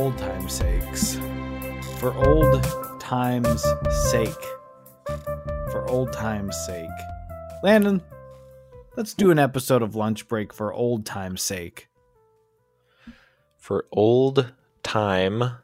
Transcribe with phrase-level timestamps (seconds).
[0.00, 1.20] old time's sakes.
[1.98, 2.64] For old
[2.98, 3.62] time's
[4.10, 4.44] sake.
[5.70, 6.88] For old time's sake.
[7.62, 8.02] Landon,
[8.96, 11.88] let's do an episode of Lunch Break for old time's sake.
[13.58, 15.56] For old time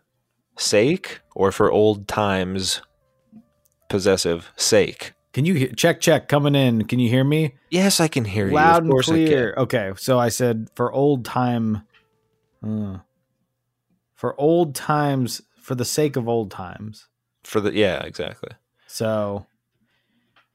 [0.59, 2.83] sake or for old times
[3.89, 5.15] possessive sake?
[5.33, 6.85] Can you hear, check check coming in?
[6.85, 7.55] Can you hear me?
[7.71, 8.91] Yes, I can hear Loud you.
[8.91, 9.55] Course and clear.
[9.57, 11.87] Okay, so I said for old time.
[12.63, 12.99] uh,
[14.17, 17.07] for old times, for the sake of old times.
[17.45, 18.51] For the yeah, exactly.
[18.89, 19.47] So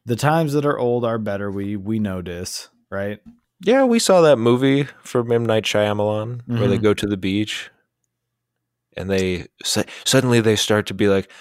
[0.06, 1.50] the times that are old are better.
[1.52, 3.20] We we know this, right?
[3.64, 6.84] Yeah, we saw that movie from M Night Shyamalan where they Mhm.
[6.84, 7.70] go to the beach,
[8.98, 11.32] and they suddenly they start to be like,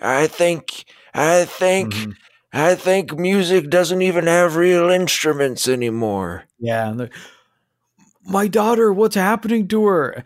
[0.00, 2.16] "I think, I think, Mhm.
[2.52, 6.88] I think music doesn't even have real instruments anymore." Yeah.
[6.90, 7.10] and they're,
[8.26, 10.24] My daughter, what's happening to her?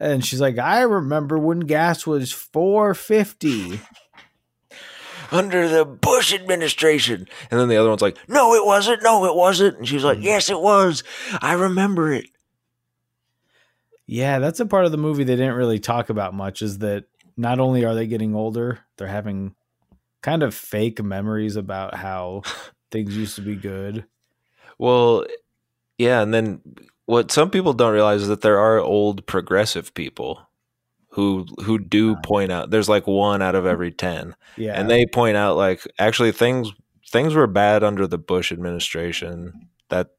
[0.00, 3.80] And she's like, I remember when gas was four fifty.
[5.30, 9.02] Under the Bush administration, and then the other one's like, "No, it wasn't.
[9.02, 10.22] No, it wasn't." And she's like, Mhm.
[10.22, 11.02] "Yes, it was.
[11.42, 12.26] I remember it."
[14.06, 16.62] Yeah, that's a part of the movie they didn't really talk about much.
[16.62, 17.04] Is that
[17.36, 19.54] not only are they getting older, they're having
[20.22, 22.42] kind of fake memories about how
[22.90, 24.06] things used to be good.
[24.78, 25.26] Well,
[25.98, 26.62] yeah, and then
[27.08, 30.42] what some people don't realize is that there are old progressive people
[31.12, 35.06] who who do point out there's like one out of every 10 Yeah, and they
[35.06, 36.70] point out like actually things
[37.10, 40.10] things were bad under the Bush administration that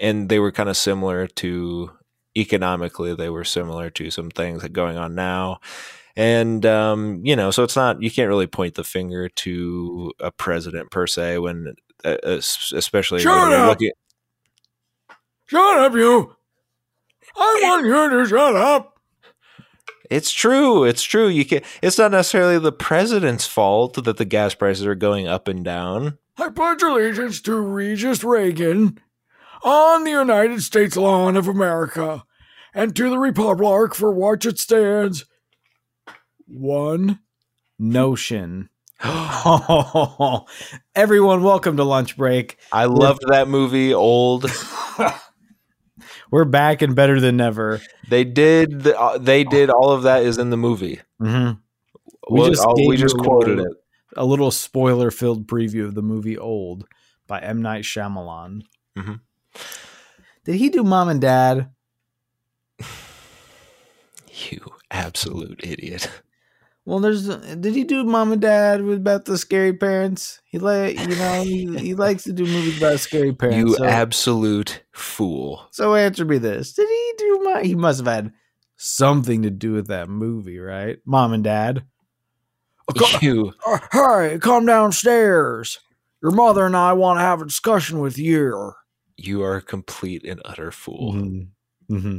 [0.00, 1.92] and they were kind of similar to
[2.36, 5.60] economically they were similar to some things that going on now.
[6.16, 10.32] And um, you know so it's not you can't really point the finger to a
[10.32, 13.92] president per se when uh, especially Shut when you're looking
[15.52, 16.34] shut up, you!
[17.36, 18.98] I want you to shut up.
[20.10, 20.84] It's true.
[20.84, 21.28] It's true.
[21.28, 25.48] You can It's not necessarily the president's fault that the gas prices are going up
[25.48, 26.18] and down.
[26.38, 28.98] I pledge allegiance to Regis Reagan
[29.62, 32.24] on the United States lawn of America
[32.74, 35.26] and to the Republic for which it stands.
[36.46, 37.20] One
[37.78, 38.70] notion.
[40.94, 42.58] Everyone, welcome to lunch break.
[42.70, 43.92] I loved that movie.
[43.92, 44.50] Old.
[46.32, 47.80] We're back and better than ever.
[48.08, 48.82] They did.
[48.84, 51.00] The, uh, they did all of that is in the movie.
[51.20, 51.60] Mm-hmm.
[52.34, 53.78] We just just, gave we just quoted little- it.
[54.16, 56.86] A little spoiler-filled preview of the movie Old
[57.26, 58.62] by M Night Shyamalan.
[58.98, 59.20] Mhm.
[60.44, 61.70] Did he do Mom and Dad?
[64.50, 64.60] You
[64.90, 66.10] absolute idiot.
[66.84, 67.28] Well, there's.
[67.28, 70.40] Did he do Mom and Dad with about the scary parents?
[70.44, 73.58] He like you know he, he likes to do movies about scary parents.
[73.58, 75.68] You so, absolute fool.
[75.70, 77.62] so answer me this: Did he do my?
[77.62, 78.32] He must have had
[78.76, 80.98] something to do with that movie, right?
[81.04, 81.84] Mom and Dad.
[83.22, 83.54] You.
[83.64, 85.78] Uh, hey, come downstairs.
[86.20, 88.72] Your mother and I want to have a discussion with you.
[89.16, 91.14] You are a complete and utter fool.
[91.14, 91.94] Mm-hmm.
[91.94, 92.18] Mm-hmm.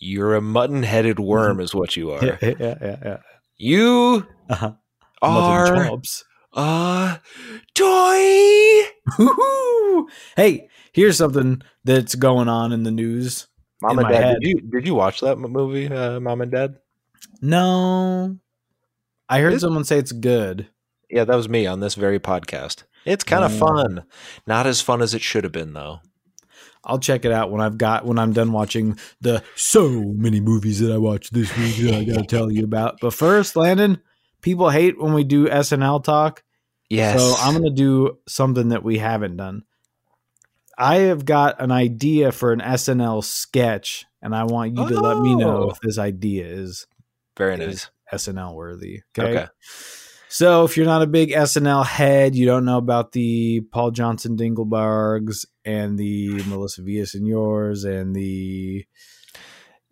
[0.00, 2.24] You're a mutton-headed worm, is what you are.
[2.24, 3.16] Yeah, yeah, yeah, yeah.
[3.56, 4.72] You Uh-huh.
[5.22, 6.24] Mother are chops.
[6.54, 7.18] a
[7.74, 8.82] toy.
[10.36, 13.46] Hey, here's something that's going on in the news.
[13.82, 14.36] Mom and Dad, head.
[14.40, 16.76] did you did you watch that movie, uh, Mom and Dad?
[17.40, 18.38] No,
[19.28, 20.68] I heard It's- someone say it's good.
[21.10, 22.84] Yeah, that was me on this very podcast.
[23.04, 23.66] It's kind of Oh.
[23.66, 24.04] fun.
[24.46, 26.00] Not as fun as it should have been, though.
[26.84, 30.80] I'll check it out when I've got when I'm done watching the so many movies
[30.80, 32.98] that I watched this week that I gotta tell you about.
[33.00, 34.00] But first, Landon,
[34.42, 36.42] people hate when we do SNL talk.
[36.90, 37.18] Yes.
[37.18, 39.62] So I'm gonna do something that we haven't done.
[40.76, 45.18] I have got an idea for an SNL sketch, and I want you to let
[45.18, 45.70] me know Oh.
[45.70, 46.86] if this idea is
[47.36, 48.24] very is nice.
[48.26, 49.02] SNL worthy.
[49.18, 49.30] Okay?
[49.38, 49.46] Okay.
[50.34, 54.36] So if you're not a big SNL head, you don't know about the Paul Johnson
[54.36, 58.84] Dinglebergs and the Melissa Villasenors and the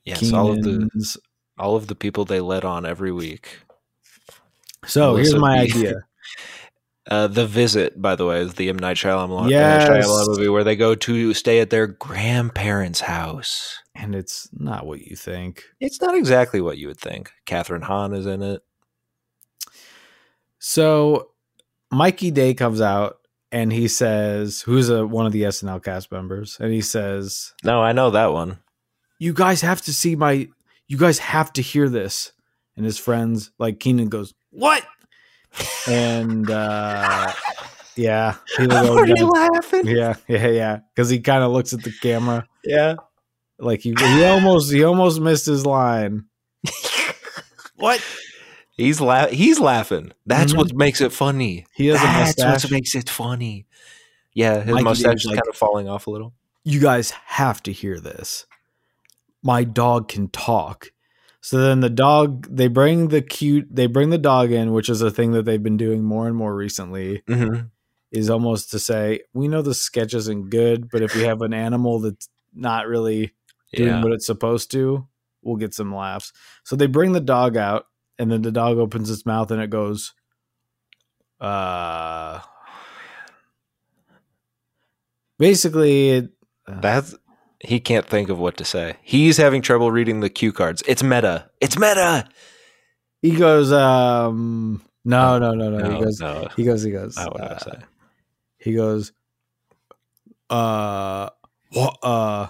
[0.02, 1.16] Yes, all of the
[1.61, 3.61] all of the people they let on every week.
[4.84, 5.78] So here's my V.
[5.78, 5.94] idea.
[7.11, 9.50] Uh, the Visit, by the way, is the M Night Shyamalan, M.
[9.50, 13.76] Night Shyamalan movie where they go to stay at their grandparents' house.
[13.96, 15.64] And it's not what you think.
[15.81, 17.32] It's not exactly what you would think.
[17.44, 18.62] Kathryn Hahn is in it.
[20.64, 21.31] So
[21.91, 23.17] Mikey Day comes out
[23.50, 27.82] and he says, who's a one of the SNL cast members, and he says, No,
[27.82, 28.59] I know that one.
[29.19, 30.49] You guys have to see my
[30.87, 32.31] you guys have to hear this.
[32.76, 34.85] And his friends, like Kenan goes, What?
[35.88, 37.32] And uh
[37.97, 39.32] yeah, people go Are you nuts.
[39.32, 39.87] laughing?
[39.87, 40.79] yeah, yeah, yeah.
[40.94, 42.94] Because he kind of looks at the camera Yeah.
[43.59, 46.26] like he he almost he almost missed his line.
[47.76, 48.00] What?
[48.82, 50.12] He's la- he's laughing.
[50.26, 50.56] That's Mhm.
[50.56, 51.67] what makes it funny.
[51.75, 52.34] He has a mustache.
[52.37, 53.67] That's what makes it funny.
[54.34, 56.32] Yeah, his Mikey mustache is like- kind of falling off a little.
[56.64, 58.46] You guys have to hear this.
[59.43, 60.93] My dog can talk.
[61.40, 65.02] So then the dog, they bring the cute, they bring the dog in, which is
[65.02, 67.23] a thing that they've been doing more and more recently.
[67.28, 67.67] Mm-hmm.
[68.12, 71.52] Is almost to say, we know the sketch isn't good, but if we have an
[71.55, 73.32] animal that's not really
[73.75, 74.02] doing Yeah.
[74.05, 75.06] what it's supposed to,
[75.43, 76.32] we'll get some laughs.
[76.62, 77.87] So they bring the dog out,
[78.19, 80.12] and then the dog opens its mouth and it goes,
[81.41, 82.41] uh,
[85.38, 86.31] basically, it,
[86.69, 87.14] uh, That's
[87.61, 88.97] he can't think of what to say.
[89.03, 90.82] He's having trouble reading the cue cards.
[90.87, 91.50] It's meta.
[91.61, 92.29] It's meta.
[93.23, 95.79] he goes, um, no, no, no, no.
[95.79, 97.79] No, he goes, no, he goes, he goes, not what I uh, say.
[98.59, 99.12] he goes,
[100.50, 101.31] uh,
[101.73, 102.47] wa- uh,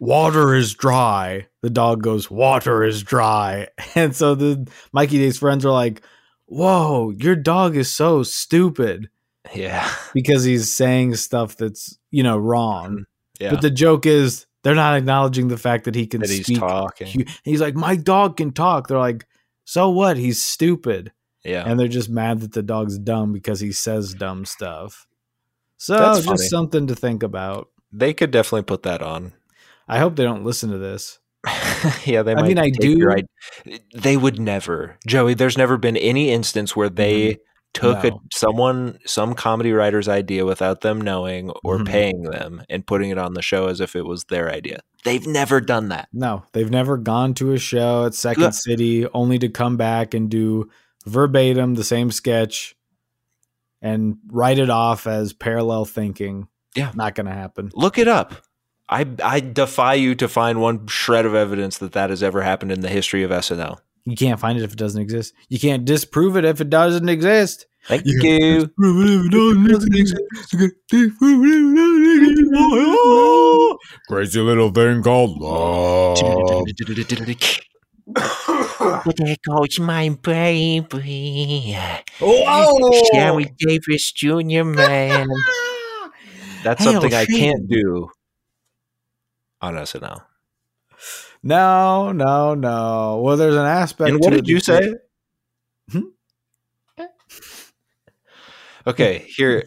[0.00, 1.47] water is dry.
[1.62, 3.68] The dog goes, water is dry.
[3.94, 6.02] And so the Mikey Day's friends are like,
[6.46, 9.08] whoa, your dog is so stupid
[9.54, 13.04] Yeah, because he's saying stuff that's, you know, wrong.
[13.40, 13.50] yeah.
[13.50, 17.26] But the joke is they're not acknowledging the fact that he can that he's talking.
[17.44, 18.88] He's like, my dog can talk.
[18.88, 19.26] They're like,
[19.64, 20.16] so what?
[20.16, 21.12] He's stupid.
[21.44, 25.06] yeah, and they're just mad that the dog's dumb because he says dumb stuff.
[25.76, 26.48] So That's just funny.
[26.48, 27.68] something to think about.
[27.92, 29.32] they could definitely put that on.
[29.86, 31.18] I hope they don't listen to this.
[32.04, 32.32] yeah, they.
[32.32, 33.16] I Might mean, I do- your
[33.94, 35.34] They would never, Joey.
[35.34, 37.38] There's never been any instance where they
[37.74, 41.86] took a someone, some comedy writer's idea without them knowing or Mhm.
[41.86, 44.80] paying them and putting it on the show as if it was their idea.
[45.04, 46.08] They've never done that.
[46.12, 48.50] No, they've never gone to a show at Second Yeah.
[48.50, 50.68] City only to come back and do
[51.06, 52.74] verbatim the same sketch
[53.80, 56.48] and write it off as parallel thinking.
[56.74, 56.90] Yeah.
[56.94, 57.70] Not going to happen.
[57.74, 58.34] Look it up.
[58.88, 62.72] I I defy you to find one shred of evidence that that has ever happened
[62.72, 63.78] in the history of SNL.
[64.04, 65.34] You can't find it if it doesn't exist.
[65.48, 67.66] You can't disprove it if it doesn't exist.
[67.86, 68.66] Thank You you.
[68.66, 69.30] Disprove it if it
[69.68, 70.52] doesn't exist.
[70.52, 73.78] You can't disprove it if it doesn't exist.
[74.08, 76.16] Crazy little thing called love.
[79.16, 81.76] There goes my baby.
[82.20, 82.90] Whoa!
[83.12, 85.28] Sherry Davis Jr., man.
[86.64, 88.08] That's Hail something I can't do
[89.60, 90.22] on SNL.
[91.42, 93.20] No, no, no.
[93.22, 94.10] Well, there's an aspect.
[94.10, 94.94] And what did it you say?
[95.90, 96.00] Hmm?
[98.86, 99.64] Okay, here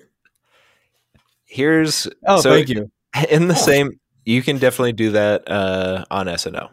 [1.45, 2.89] here's Oh, so thank you.
[3.29, 6.69] in the same you can definitely do that uh, on SNL.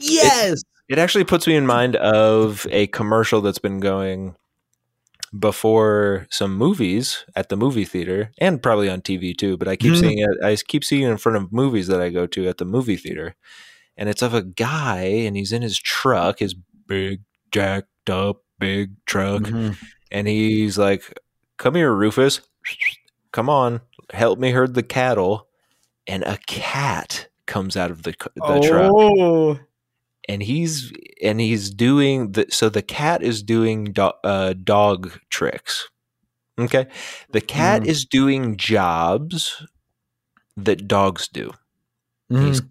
[0.00, 0.62] Yes.
[0.88, 4.34] It actually puts me in mind of a commercial that's been going
[5.36, 9.92] before some movies at the movie theater and probably on TV too, but I keep
[9.94, 10.00] Mhm.
[10.00, 12.58] seeing it I keep seeing it in front of movies that I go to at
[12.58, 13.34] the movie theater.
[13.96, 17.20] And it's of a guy and he's in his truck, his big
[17.52, 19.76] jacked up big truck, Mhm.
[20.10, 21.18] and he's like,
[21.58, 22.40] "Come here, Rufus.
[23.32, 23.80] Come on,
[24.12, 25.46] help me herd the cattle."
[26.06, 29.58] And a cat comes out of the the truck oh,
[30.28, 30.92] and he's
[31.22, 35.88] and he's doing the so the cat is doing do, uh, dog tricks
[36.58, 36.86] okay
[37.32, 37.86] the cat Mhm.
[37.86, 39.64] is doing jobs
[40.56, 41.52] that dogs do
[42.30, 42.68] he's Mhm.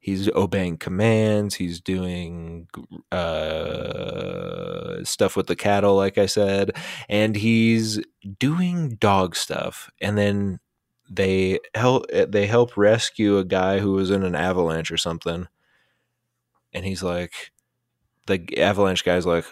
[0.00, 2.68] he's obeying commands he's doing
[3.12, 6.72] uh stuff with the cattle like i said
[7.08, 8.00] and he's
[8.38, 10.58] doing dog stuff and then
[11.10, 15.46] they help they help rescue a guy who was in an avalanche or something
[16.72, 17.32] and he's like
[18.26, 19.44] the avalanche guy's like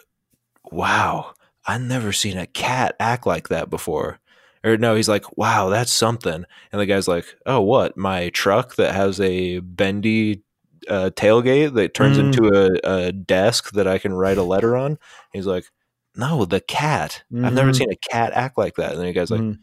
[0.71, 1.33] wow
[1.67, 4.19] i've never seen a cat act like that before
[4.65, 8.77] or no he's like wow that's something and the guy's like oh what my truck
[8.77, 10.43] that has a bendy
[10.89, 12.21] uh, tailgate that turns Mm.
[12.37, 12.49] into
[12.85, 14.99] a, a desk that i can write a letter on
[15.33, 15.65] he's like
[16.15, 17.77] no the cat i've never Mhm.
[17.77, 19.59] seen a cat act like that and the guy's like Mhm.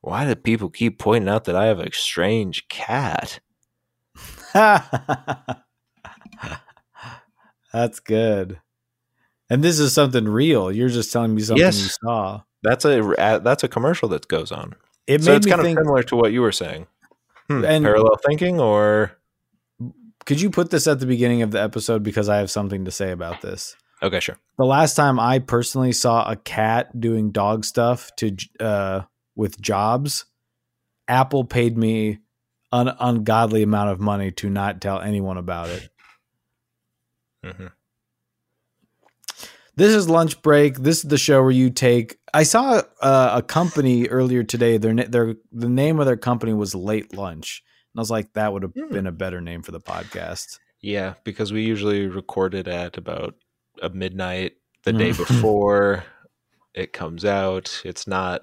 [0.00, 3.40] why do people keep pointing out that i have a strange cat
[7.78, 8.58] That's good.
[9.48, 10.72] And this is something real.
[10.72, 11.80] You're just telling me something Yes.
[11.80, 12.42] you saw.
[12.64, 14.74] that's a that's a commercial that goes on
[15.06, 15.78] It so it's kind think.
[15.78, 16.88] of similar to what you were saying
[17.48, 19.12] Hmm, And- parallel thinking or
[20.26, 22.90] Could you put this at the beginning of the episode because I have something to
[22.90, 23.76] say about this?
[24.02, 29.02] okay sure The last time I personally saw a cat doing dog stuff to uh,
[29.36, 30.24] with jobs,
[31.06, 32.18] Apple paid me
[32.72, 35.88] an ungodly amount of money to not tell anyone about it.
[39.76, 40.78] This is lunch break.
[40.78, 42.18] This is the show where you take.
[42.34, 44.76] I saw uh, a company earlier today.
[44.76, 47.62] Their their the name of their company was Late Lunch,
[47.94, 48.92] and I was like, that would have Hmm.
[48.92, 50.58] been a better name for the podcast.
[50.80, 53.34] Yeah, because we usually record it at about
[53.80, 56.04] a midnight the day before
[56.74, 57.80] it comes out.
[57.84, 58.42] It's not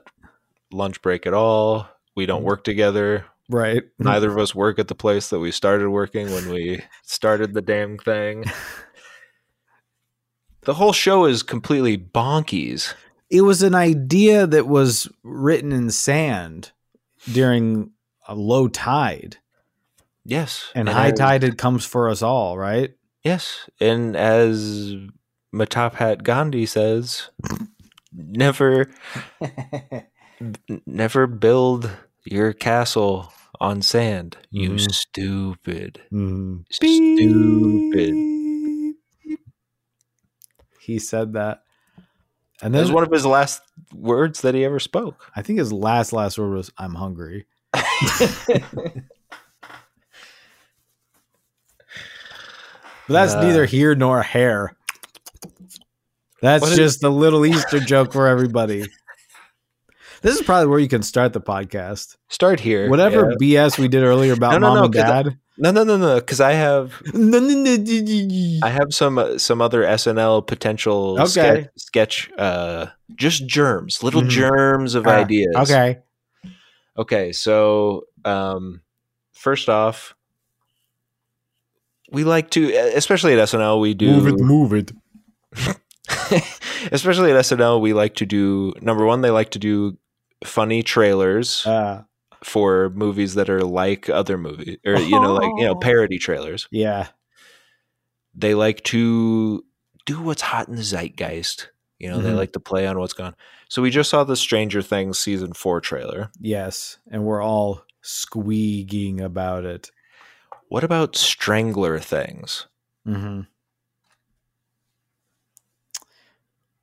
[0.71, 1.88] lunch break at all.
[2.15, 3.25] We don't work together.
[3.50, 3.83] right.
[4.00, 7.62] Neither of us work at the place that we started working when we started the
[7.62, 8.45] damn thing.
[10.65, 12.93] The whole show is completely bonkies.
[13.29, 16.72] It was an idea that was written in sand
[17.31, 17.91] during
[18.27, 19.38] a low tide,
[20.25, 20.72] Yes.
[20.75, 22.93] and high as- tide it comes for us all, right?
[23.24, 23.69] Yes.
[23.79, 24.93] And as
[25.53, 27.29] Mataphat Gandhi says,
[28.13, 28.89] never
[30.86, 31.89] never build
[32.25, 34.38] your castle on sand.
[34.51, 34.91] You Mhm.
[34.91, 36.01] stupid.
[36.12, 36.65] Mm.
[36.72, 38.13] Stupid.
[40.85, 41.63] He said that.
[42.61, 43.61] And That was one of his last
[43.93, 45.29] words that he ever spoke.
[45.35, 47.45] I think his last last word was "I'm hungry."
[53.07, 53.43] But that's Uh.
[53.43, 54.75] neither here nor here.
[56.41, 58.85] That's is- just a little Easter joke for everybody.
[60.21, 62.17] This is probably where you can start the podcast.
[62.29, 62.89] Start here.
[62.89, 63.67] Whatever Yeah.
[63.67, 65.37] BS we did earlier about No, no, mom no, and dad.
[65.57, 66.15] No, no, no, no.
[66.15, 71.27] Because I have No, no, no, I have some uh, some other SNL potential Okay.
[71.27, 74.29] sketch, sketch uh just germs, little Mhm.
[74.29, 75.55] germs of Ah, ideas.
[75.57, 76.00] Okay.
[76.97, 78.81] Okay, so um
[79.33, 80.15] first off
[82.12, 84.91] we like to especially at SNL we do move it, move it.
[86.91, 89.97] especially at SNL we like to do number 1 they like to do
[90.43, 92.01] funny trailers Uh,
[92.45, 95.79] for movies that are like other movies or you know like you know Oh.
[95.79, 96.67] parody trailers.
[96.71, 97.07] yeah.
[98.35, 99.63] they like to
[100.05, 101.69] do what's hot in the zeitgeist.
[101.99, 102.35] You know, they Mhm.
[102.35, 103.33] like to play on what's gone.
[103.69, 106.29] So we just saw the Stranger Things season four trailer.
[106.41, 106.99] Yes.
[107.09, 109.89] And we're all squeaking about it.
[110.67, 112.67] What about Strangler Things?
[113.07, 113.41] Mm-hmm.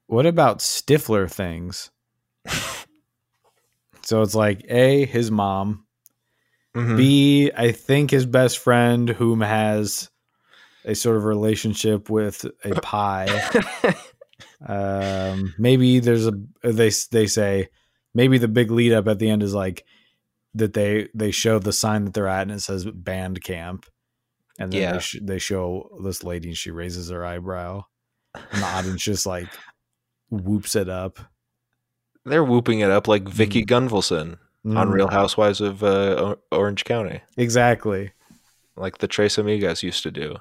[0.07, 1.91] What about Stifler things?
[4.05, 5.87] so it's like A, his mom,
[6.75, 6.97] Mhm.
[6.97, 10.11] B, I think his best friend, whom has
[10.85, 13.29] a sort of relationship with a pie.
[14.67, 16.33] um, maybe there's a
[16.63, 17.69] they they say
[18.15, 19.85] maybe the big lead up at the end is like
[20.55, 23.87] that they they show the sign that they're at and it says band camp,
[24.59, 24.93] and then Yeah.
[24.95, 27.85] they sh- they show this lady and she raises her eyebrow,
[28.35, 29.49] and the audience just like
[30.31, 31.19] whoops it up.
[32.25, 33.95] They're whooping it up like Vicki Mm-hmm.
[33.95, 38.13] Gunvalson on Mm, Real Housewives of uh, Orange County, exactly.
[38.77, 40.37] like the Tres Amigas used to do.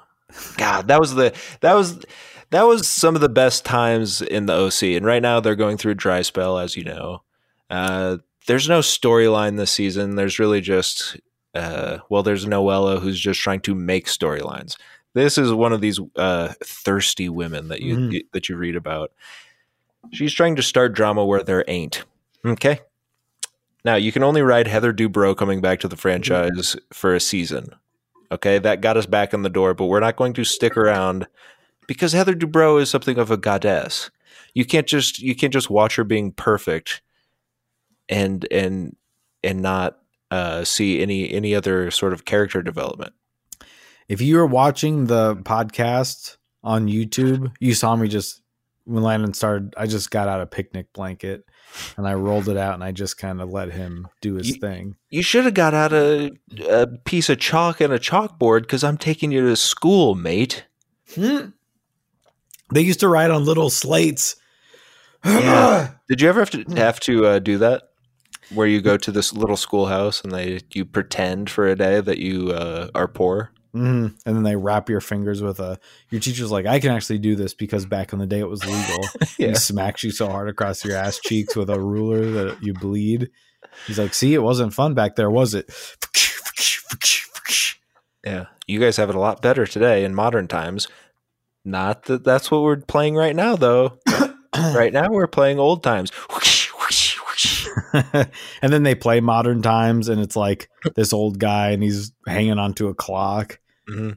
[0.56, 2.04] God, that was the that was
[2.50, 4.82] that was some of the best times in the OC.
[4.96, 7.22] And right now they're going through a dry spell, as you know.
[7.68, 10.14] Uh, there's no storyline this season.
[10.16, 11.18] There's really just
[11.54, 14.76] uh, well, there's Noella who's just trying to make storylines.
[15.14, 18.20] This is one of these uh, thirsty women that you Mhm.
[18.32, 19.10] that you read about.
[20.10, 22.04] She's trying to start drama where there ain't.
[22.44, 22.80] Okay.
[23.84, 27.74] Now you can only ride Heather Dubrow coming back to the franchise for a season.
[28.30, 31.26] Okay, that got us back in the door, but we're not going to stick around
[31.86, 34.10] because Heather Dubrow is something of a goddess.
[34.54, 37.02] You can't just you can't just watch her being perfect
[38.08, 38.96] and and
[39.42, 39.98] and not
[40.30, 43.12] uh, see any any other sort of character development.
[44.08, 48.41] If you were watching the podcast on YouTube, you saw me just
[48.84, 49.74] when Landon started.
[49.76, 51.44] I just got out a picnic blanket
[51.96, 54.60] and I rolled it out and I just kind of let him do his You-
[54.60, 54.96] thing.
[55.10, 56.32] You should have got out a,
[56.68, 60.64] a piece of chalk and a chalkboard because I'm taking you to school, mate.
[61.16, 64.36] They used to write on little slates.
[65.24, 65.90] Yeah.
[66.08, 67.82] Did you ever have to have to uh, do that?
[68.52, 72.18] Where you go to this little schoolhouse and they you pretend for a day that
[72.18, 73.52] you uh, are poor.
[73.72, 75.78] Hmm And then they wrap your fingers with a.
[76.10, 78.64] Your teacher's like, I can actually do this because back in the day it was
[78.64, 79.04] legal.
[79.38, 79.48] Yeah.
[79.48, 83.30] He smacks you so hard across your ass cheeks with a ruler that you bleed.
[83.86, 85.72] He's like, see, it wasn't fun back there, was it?
[88.24, 90.86] Yeah, you guys have it a lot better today in modern times.
[91.64, 93.98] Not that that's what we're playing right now, though.
[94.56, 96.12] right now we're playing old times.
[98.62, 102.58] and then they play modern times and it's like this old guy and he's hanging
[102.58, 103.58] onto a clock.
[103.88, 104.16] Mhm.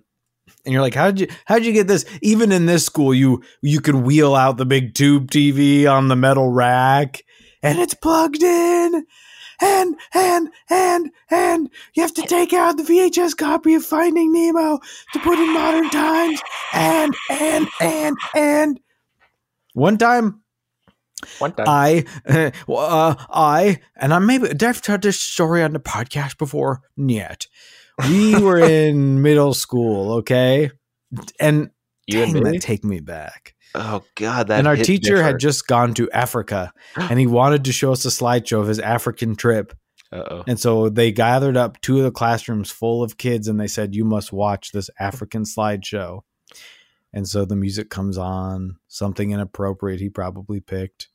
[0.63, 2.05] And you're like, how did you how'd you get this?
[2.21, 6.15] Even in this school, you you could wheel out the big tube TV on the
[6.15, 7.23] metal rack
[7.63, 9.05] and it's plugged in.
[9.61, 14.79] And and and and you have to take out the VHS copy of Finding Nemo
[15.13, 16.41] to put in modern times.
[16.73, 18.79] And and and and
[19.73, 20.41] one time
[21.39, 21.65] One time.
[21.67, 22.05] I,
[22.67, 26.81] uh, I, and I maybe did I told this story on the podcast before?
[26.97, 27.47] Yet,
[28.07, 30.71] we were in middle school, okay,
[31.39, 31.69] and
[32.07, 33.55] you dang, that take me back.
[33.73, 37.73] Oh God, that and our teacher had just gone to Africa and he wanted to
[37.73, 39.73] show us a slideshow of his African trip.
[40.11, 40.43] Uh-oh.
[40.47, 43.95] And so they gathered up two of the classrooms full of kids and they said,
[43.95, 46.21] You must watch this African slideshow.
[47.11, 51.09] And so the music comes on, something inappropriate he probably picked.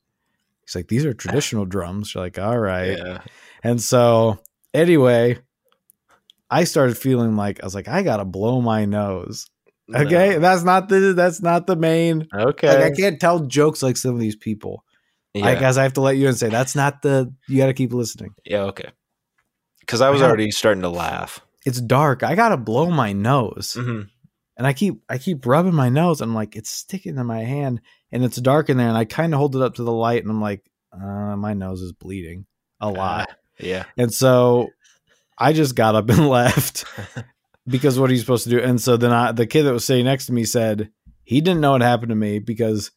[0.65, 1.17] He's like, These are ah.
[1.17, 2.13] traditional drums.
[2.13, 2.97] You're like, All right.
[2.97, 3.21] Yeah.
[3.63, 4.39] And so,
[4.73, 5.39] anyway,
[6.51, 9.47] I started feeling like I was like, I gotta blow my nose.
[9.93, 12.27] Okay, that's not the that's not the main.
[12.33, 12.67] Okay.
[12.67, 14.83] Like I can't tell jokes like some of these people.
[15.33, 15.47] yeah.
[15.47, 17.33] I guess I have to let you and say that's not the.
[17.47, 18.33] You got to keep listening.
[18.45, 18.63] yeah.
[18.63, 18.89] Okay.
[19.79, 21.41] Because I was I gotta- already starting to laugh.
[21.65, 22.23] It's dark.
[22.23, 24.07] I gotta blow my nose, Mhm.
[24.57, 26.21] and I keep I keep rubbing my nose.
[26.21, 27.81] And I'm like, it's sticking to my hand,
[28.11, 28.87] and it's dark in there.
[28.87, 31.53] And I kind of hold it up to the light, and I'm like, uh, my
[31.53, 32.45] nose is bleeding
[32.79, 33.29] a lot.
[33.59, 33.83] Yeah.
[33.97, 34.69] And so
[35.41, 36.85] I just got up and left
[37.67, 38.59] because what are you supposed to do?
[38.59, 40.91] And so then I, the kid that was sitting next to me said
[41.23, 42.91] he didn't know what happened to me because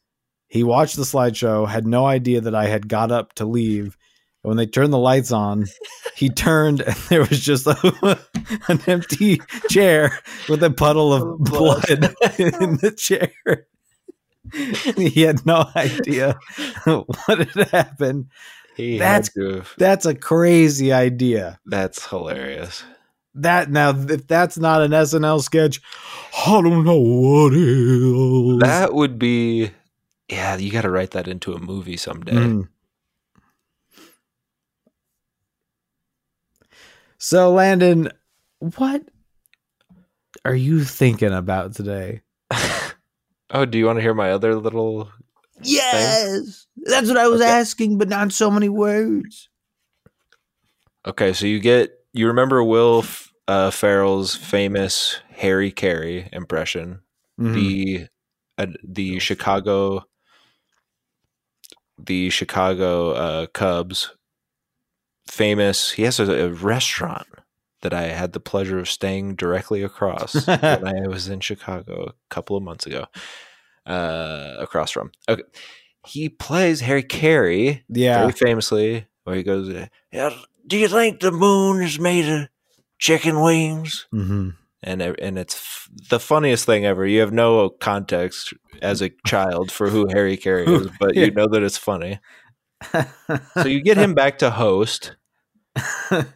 [0.47, 3.97] he watched the slideshow, had no idea that I had got up to leave.
[4.43, 5.65] And when they turned the lights on,
[6.15, 8.19] he turned and there was just a,
[8.67, 13.67] an empty chair with a puddle of blood in the chair.
[14.95, 16.37] he had no idea
[16.85, 18.27] what had happened.
[18.75, 19.29] He That's-
[19.77, 21.59] That's a crazy idea.
[21.65, 22.83] That's hilarious.
[23.35, 25.81] That now, if that's not an SNL sketch,
[26.45, 28.59] I don't know what is.
[28.59, 29.71] That would be.
[30.29, 32.31] Yeah, you got to write that into a movie someday.
[32.31, 32.69] Mm.
[37.17, 38.09] So, Landon,
[38.59, 39.03] what
[40.45, 42.21] are you thinking about today?
[43.49, 45.09] oh, do you want to hear my other little?
[45.61, 47.49] Yes, that's what I was Okay.
[47.51, 49.49] asking, but not so many words.
[51.05, 53.03] Okay, so you get you remember Will
[53.47, 57.01] uh, Ferrell's famous Harry Caray impression,
[57.39, 57.53] Mhm.
[57.53, 58.07] the
[58.57, 60.03] uh, the Chicago
[61.97, 64.11] the Chicago uh, Cubs
[65.29, 65.91] famous.
[65.91, 67.27] He has a, a restaurant
[67.81, 72.13] that I had the pleasure of staying directly across when I was in Chicago a
[72.33, 73.05] couple of months ago.
[73.85, 75.43] Uh, across from okay,
[76.05, 79.69] he plays Harry Caray yeah, very famously, where he goes,
[80.11, 80.29] "Yeah,
[80.67, 82.47] "Do you think the moon is made of
[82.99, 84.49] chicken wings?" hmm
[84.83, 87.05] And and it's f- the funniest thing ever.
[87.05, 91.25] You have no context as a child for who Harry Caray is, but Yeah.
[91.25, 92.19] you know that it's funny.
[93.57, 95.15] So you get him back to host.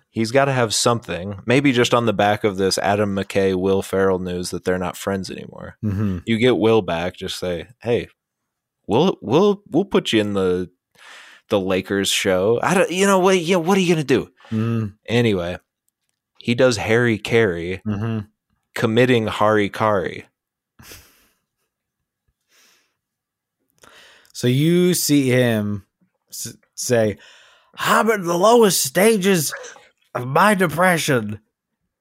[0.10, 3.82] He's got to have something, maybe just on the back of this Adam McKay, Will
[3.82, 5.78] Ferrell news that they're not friends anymore.
[5.82, 8.08] hmm You get Will back, just say, "Hey,
[8.90, 10.70] we'll we'll we'll put you in the
[11.50, 13.40] the Lakers show." I don't, you know what?
[13.40, 14.30] Yeah, what are you gonna do?
[14.50, 15.58] hmm Anyway,
[16.40, 18.20] he does Harry Caray hmm
[18.76, 20.26] committing Hari Kari.
[24.34, 25.86] So you see him
[26.30, 27.18] s- say,
[27.78, 29.54] I'm at the lowest stages
[30.16, 31.40] of my depression.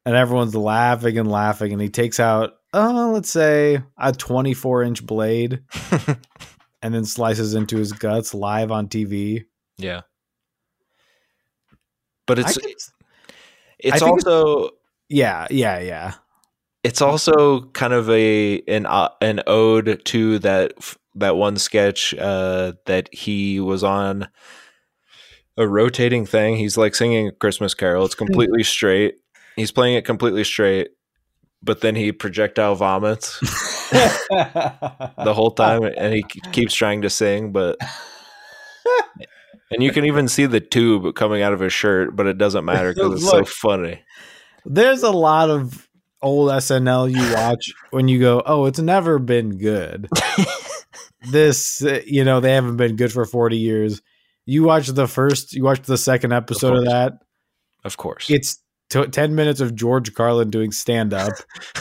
[0.04, 1.72] And everyone's laughing and laughing.
[1.72, 5.62] And he takes out, oh, let's say a 24 inch blade
[6.82, 9.44] and then slices into his guts live on TV.
[9.78, 10.02] Yeah,
[12.26, 12.90] but it's could- it's
[13.80, 14.70] think it's- also
[15.08, 16.14] yeah, yeah, yeah.
[16.84, 20.72] it's also kind of a an uh, an ode to that
[21.14, 24.28] that one sketch uh, that he was on
[25.56, 26.56] a rotating thing.
[26.56, 28.04] He's like singing a Christmas carol.
[28.04, 29.16] It's completely straight.
[29.56, 30.88] He's playing it completely straight,
[31.62, 33.38] but then he projectile vomits
[33.90, 37.76] the whole time, and he keeps trying to sing, but.
[39.70, 42.64] And you can even see the tube coming out of his shirt, but it doesn't
[42.64, 44.00] matter because it's so funny.
[44.64, 45.88] There's a lot of
[46.22, 50.08] old SNL you watch when you go, oh, it's never been good.
[51.30, 54.00] this, you know, they haven't been good for 40 years.
[54.46, 56.92] You watch the first, you watch the second episode of course.
[56.92, 57.12] that.
[57.84, 58.30] Of course.
[58.30, 58.58] It's
[58.90, 61.32] t- 10 minutes of George Carlin doing stand up.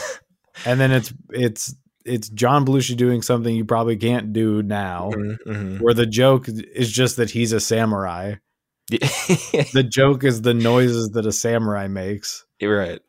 [0.65, 5.37] and then it's, it's, it's John Belushi doing something you probably can't do now, Mhm,
[5.45, 5.81] mhm.
[5.81, 8.35] where the joke is just that he's a samurai.
[8.89, 12.45] The joke is the noises that a samurai makes.
[12.59, 13.01] You're right.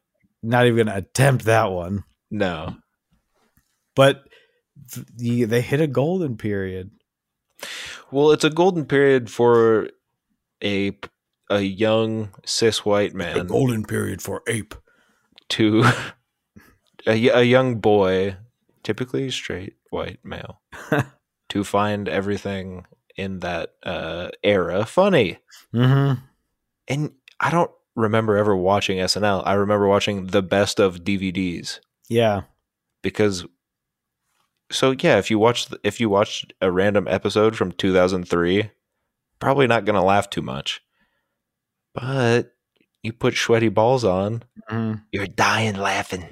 [0.43, 2.03] Not even gonna attempt that one.
[2.31, 2.77] No.
[3.95, 4.25] but
[4.93, 6.91] th- the, they hit a golden period.
[8.11, 9.89] Well, it's a golden period for
[10.63, 10.99] a
[11.51, 14.75] a young cis white man golden period for ape.
[15.51, 15.85] to
[17.07, 18.37] a, a young boy,
[18.83, 20.61] typically straight white male,
[21.49, 22.85] to find everything
[23.17, 25.39] in that uh, era funny.
[25.75, 26.21] Mm-hmm.
[26.87, 29.43] And I don't remember ever watching SNL.
[29.45, 32.43] I remember watching the best of DVDs Yeah,
[33.03, 33.45] because
[34.71, 38.71] So yeah, if you watch if you watched a random episode from 2003,
[39.41, 40.83] probably not going to laugh too much.
[41.95, 42.55] But
[43.03, 45.03] you put sweaty balls on, Mhm.
[45.13, 46.25] you're dying laughing.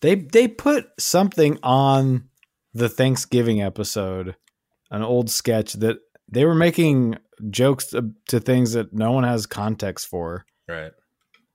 [0.00, 2.28] They they put something on
[2.74, 4.36] the Thanksgiving episode,
[4.90, 5.98] an old sketch that
[6.30, 7.16] they were making
[7.50, 10.44] jokes to, to things that no one has context for.
[10.68, 10.92] Right.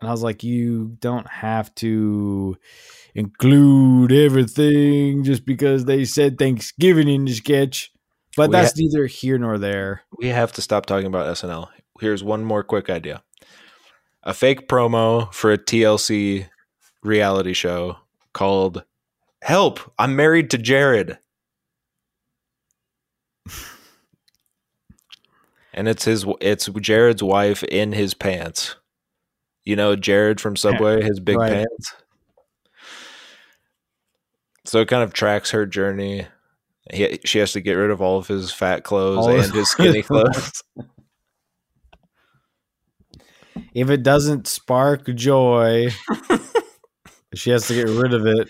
[0.02, 2.56] And I was like, you don't have to
[3.16, 7.92] include everything just because they said Thanksgiving in the sketch.
[8.38, 10.04] But We that's neither here nor there.
[10.18, 11.68] We have to stop talking about SNL.
[12.00, 13.24] Here's one more quick idea.
[14.24, 16.48] A fake promo for a TLC
[17.04, 17.98] reality show
[18.34, 18.84] called
[19.42, 21.18] Help, I'm married to Jared.
[25.74, 28.76] and it's his it's Jared's wife in his pants.
[29.64, 31.52] You know Jared from Subway, his big Right.
[31.54, 31.94] pants.
[34.66, 36.28] So it kind of tracks her journey.
[36.92, 39.70] He, she has to get rid of all of his fat clothes All and his
[39.70, 40.64] skinny clothes.
[43.74, 45.90] If it doesn't spark joy,
[47.34, 48.50] she has to get rid of it.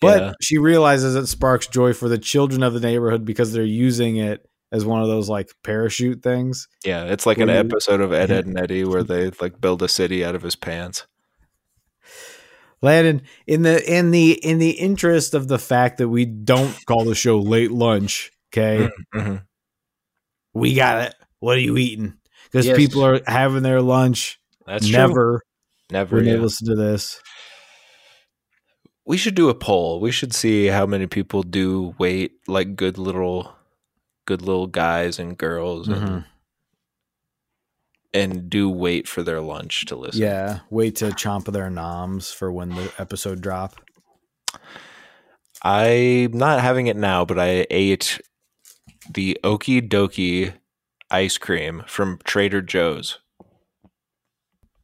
[0.00, 0.32] But Yeah.
[0.40, 4.46] she realizes it sparks joy for the children of the neighborhood because they're using it
[4.72, 6.68] as one of those like parachute things.
[6.84, 8.30] Yeah, it's like an you- episode of Ed.
[8.30, 11.06] Ed and Eddie where they like build a city out of his pants.
[12.82, 17.04] Landon, in the in the in the interest of the fact that we don't call
[17.04, 19.42] the show late lunch, okay, Mhm.
[20.54, 21.14] we got it.
[21.40, 22.14] What are you eating?
[22.44, 22.78] Because Yes.
[22.78, 24.39] people are having their lunch.
[24.70, 24.96] That's true.
[24.98, 25.42] never
[25.90, 26.16] Never.
[26.16, 26.34] when yeah.
[26.34, 27.20] they listen to this.
[29.04, 30.00] We should do a poll.
[30.00, 33.52] We should see how many people do wait like good little
[34.26, 36.24] good little guys and girls and, Mhm.
[38.14, 40.20] and do wait for their lunch to listen.
[40.22, 43.74] Yeah, wait to chomp their noms for when the episode drop.
[45.62, 48.20] I'm not having it now, but I ate
[49.12, 50.54] the Okie Dokie
[51.10, 53.18] ice cream from Trader Joe's.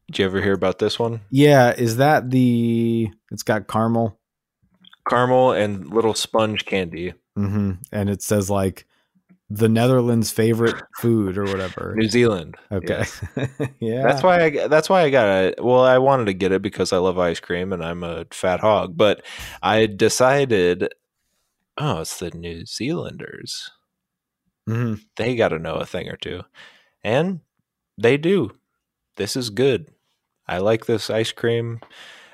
[0.07, 1.21] Did you ever hear about this one?
[1.29, 3.09] Yeah, is that the?
[3.31, 4.17] It's got caramel,
[5.09, 7.13] Caramel and little sponge candy.
[7.35, 8.85] hmm and it says like
[9.49, 11.93] the Netherlands' favorite food or whatever.
[11.97, 12.55] New Zealand.
[12.71, 13.03] Okay,
[13.79, 15.63] yeah, That's why I that's why I got it.
[15.63, 18.59] Well, I wanted to get it because I love ice cream and I'm a fat
[18.61, 19.23] hog, but
[19.61, 20.89] I decided
[21.77, 23.71] oh, it's the New Zealanders.
[24.69, 25.01] Mhm.
[25.17, 26.41] They got to know a thing or two.
[27.03, 27.41] And
[27.97, 28.51] they do.
[29.17, 29.89] This is good.
[30.47, 31.79] I like this ice cream.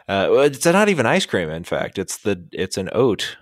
[0.08, 1.98] Uh, it's not even ice cream in fact.
[1.98, 3.38] It's the it's an oat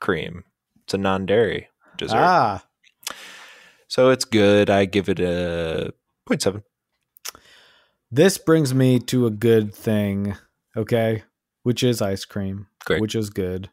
[0.00, 0.44] cream.
[0.84, 2.16] It's a non-dairy dessert.
[2.18, 2.64] Ah,
[3.88, 4.68] So it's good.
[4.70, 5.92] I give it a
[6.28, 6.62] 0.7.
[8.10, 10.36] this brings me to a good thing.
[10.76, 11.22] Okay,
[11.62, 13.00] which is ice cream, Great.
[13.00, 13.70] which is good.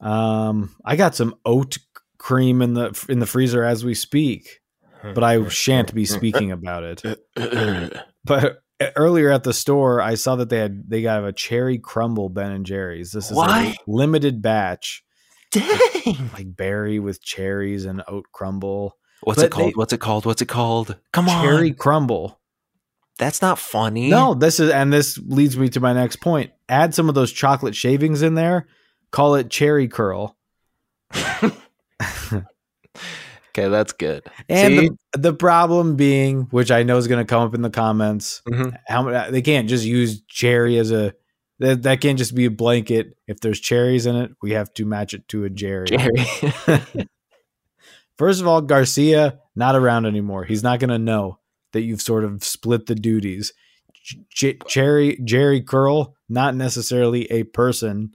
[0.00, 1.78] Um, I got some oat
[2.18, 4.60] cream in the in the freezer as we speak,
[5.02, 7.02] but I shan't be speaking about it.
[8.24, 8.62] But
[8.96, 12.52] earlier at the store, I saw that they had they got a cherry crumble Ben
[12.52, 13.12] and Jerry's.
[13.12, 15.02] This is a limited batch,
[15.50, 16.30] Dang.
[16.32, 18.96] like berry with cherries and oat crumble.
[19.22, 19.68] What's But it called?
[19.68, 20.26] they- What's it called?
[20.26, 20.96] What's it called?
[21.12, 21.44] Come on.
[21.44, 22.38] Cherry crumble.
[23.18, 24.08] That's not funny.
[24.08, 26.52] No, this is and this leads me to my next point.
[26.70, 28.66] Add some of those chocolate shavings in there.
[29.10, 30.36] Call it cherry curl.
[33.50, 34.22] Okay, that's good.
[34.48, 37.70] And the, the problem being, which I know is going to come up in the
[37.70, 38.76] comments, Mhm.
[38.86, 41.14] how they can't just use cherry as a
[41.58, 43.16] that, that can't just be a blanket.
[43.26, 45.86] If there's cherries in it, we have to match it to a Jerry.
[45.88, 46.24] Jerry.
[48.16, 50.44] First of all, Garcia not around anymore.
[50.44, 51.38] He's not going to know
[51.72, 53.52] that you've sort of split the duties.
[54.30, 58.14] J- Cherry Jerry Curl, not necessarily a person.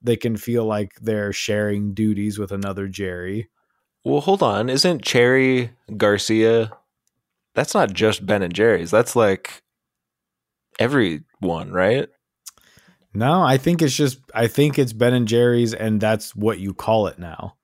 [0.00, 3.48] They can feel like they're sharing duties with another Jerry.
[4.04, 4.68] Well, hold on.
[4.68, 6.72] Isn't Cherry Garcia?
[7.54, 8.90] That's not just Ben and Jerry's.
[8.90, 9.62] That's like
[10.78, 12.08] everyone, right?
[13.14, 16.72] No, I think it's just I think it's Ben and Jerry's, and that's what you
[16.72, 17.56] call it now.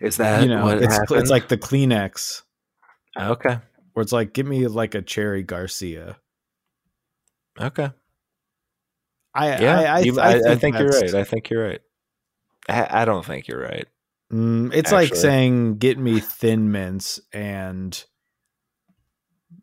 [0.00, 1.20] Is that you know, what it's happened?
[1.20, 2.42] it's like the Kleenex,
[3.18, 3.58] okay,
[3.92, 6.16] where it's like, give me like a Cherry Garcia.
[7.60, 7.90] okay.
[9.34, 11.14] I Yeah, I, I, I, I, think, I think you're right.
[11.14, 11.80] I think you're right.
[12.68, 13.88] I, I don't think you're right.
[14.34, 18.04] Mm, it's like saying, "Get me Thin Mints," and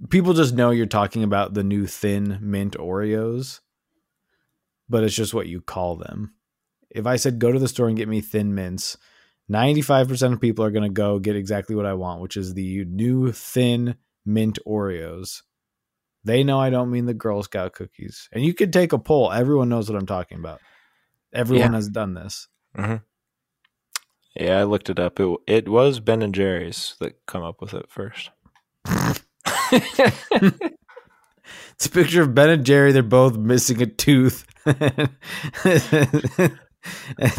[0.09, 3.59] people just know you're talking about the new Thin Mint Oreos,
[4.87, 6.35] but it's just what you call them.
[6.89, 8.97] If I said, "Go to the store and get me Thin Mints,"
[9.49, 12.53] ninety-five percent of people are going to go get exactly what I want, which is
[12.53, 15.41] the new Thin Mint Oreos.
[16.23, 19.33] They know I don't mean the Girl Scout cookies, and you could take a poll.
[19.33, 20.61] Everyone knows what I'm talking about.
[21.33, 22.47] Everyone has done this.
[24.35, 25.19] Yeah, I looked it up.
[25.19, 28.29] It it was Ben and Jerry's that come up with it first.
[31.81, 32.91] It's a picture of Ben and Jerry.
[32.91, 34.45] They're both missing a tooth.
[34.67, 35.09] it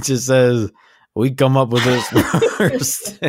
[0.02, 0.72] just says,
[1.14, 2.09] "We come up with this
[2.57, 3.20] first.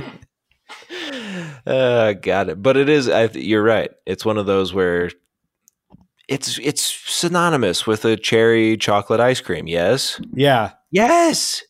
[1.67, 2.63] uh, got it.
[2.63, 3.09] But it is.
[3.09, 3.91] I, you're right.
[4.07, 5.11] It's one of those where
[6.27, 9.67] it's it's synonymous with a cherry chocolate ice cream.
[9.67, 10.19] Yes.
[10.33, 11.63] yeah, Yes.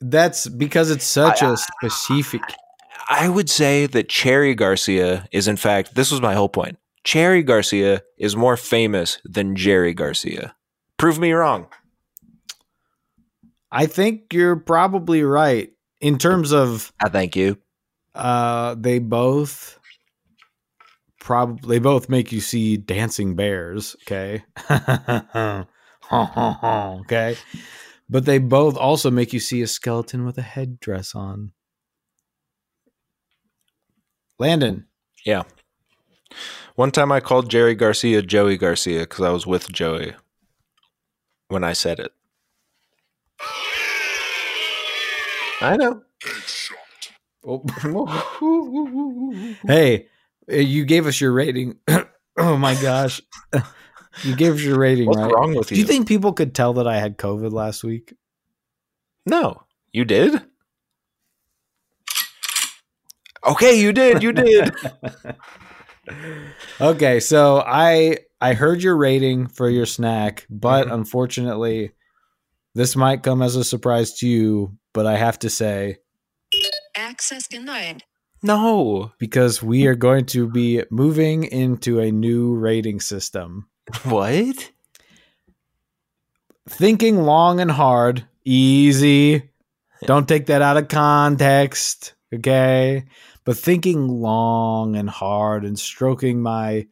[0.00, 2.42] That's because it's such a specific.
[3.08, 6.78] I would say that Cherry Garcia is, in fact, this was my whole point.
[7.04, 10.56] Cherry Garcia is more famous than Jerry Garcia.
[10.98, 11.68] Prove me wrong.
[13.70, 17.58] I think you're probably right in terms of I thank you.
[18.14, 19.78] uh, they both
[21.20, 23.96] probably they both make you see dancing bears.
[24.02, 24.44] Okay,
[26.12, 27.36] okay,
[28.08, 31.52] but they both also make you see a skeleton with a headdress on.
[34.38, 34.86] Landon,
[35.24, 35.44] Yeah.
[36.74, 40.12] One time I called Jerry Garcia Joey Garcia because I was with Joey
[41.48, 42.12] when I said it.
[45.62, 46.02] I know.
[49.66, 50.06] hey,
[50.50, 51.78] uh, you gave us your rating.
[52.36, 53.20] oh my gosh,
[54.24, 55.32] you gave your rating, What's right?
[55.32, 55.74] wrong with you?
[55.76, 55.82] Do you?
[55.82, 58.14] you think people could tell that I had COVID last week?
[59.26, 59.62] No.
[59.92, 60.40] You did?
[63.46, 64.22] Okay, you did.
[64.22, 64.74] You did.
[66.80, 70.92] Okay, so I I heard your rating for your snack, but Mhm.
[70.94, 71.90] unfortunately,
[72.76, 74.78] this might come as a surprise to you.
[74.92, 75.96] But I have to say
[76.94, 78.04] Access denied.
[78.40, 79.10] no.
[79.18, 83.68] because we are going to be moving into a new rating system.
[84.04, 84.70] What?
[86.68, 89.50] Thinking long and hard, easy.
[90.02, 93.04] Don't take that out of context, okay?
[93.44, 96.86] But thinking long and hard and stroking my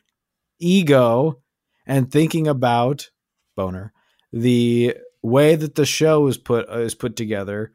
[0.61, 1.43] ego
[1.87, 3.11] and thinking about
[3.57, 3.93] boner
[4.33, 7.73] the way that the show is put uh, is put together.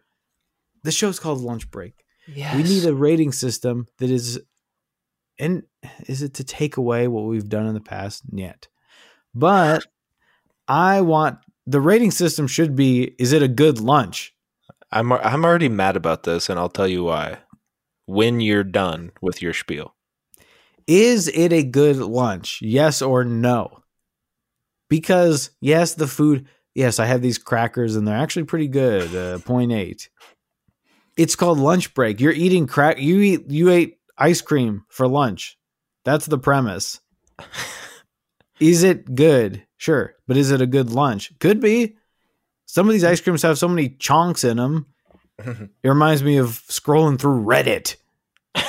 [0.83, 2.05] The show's called Lunch Break.
[2.27, 2.55] Yes.
[2.55, 4.39] We need a rating system that is
[5.37, 5.63] and
[6.07, 8.23] is it to take away what we've done in the past?
[8.31, 8.67] Yet.
[9.33, 9.85] But
[10.67, 14.33] I want the rating system should be is it a good lunch?
[14.91, 17.39] I'm I'm already mad about this, and I'll tell you why.
[18.05, 19.93] When you're done with your spiel,
[20.87, 22.59] Is it a good lunch?
[22.61, 23.83] Yes or no?
[24.89, 29.09] Because yes, the food, yes, I have these crackers and they're actually pretty good.
[29.09, 30.09] Uh, 0.8.
[31.17, 32.19] It's called lunch break.
[32.19, 35.57] You're eating crack you eat you ate ice cream for lunch.
[36.03, 36.99] That's the premise.
[38.59, 39.65] is it good?
[39.77, 41.31] Sure, but is it a good lunch?
[41.39, 41.95] Could be.
[42.65, 44.85] Some of these ice creams have so many chunks in them.
[45.81, 47.95] It reminds me of scrolling through Reddit,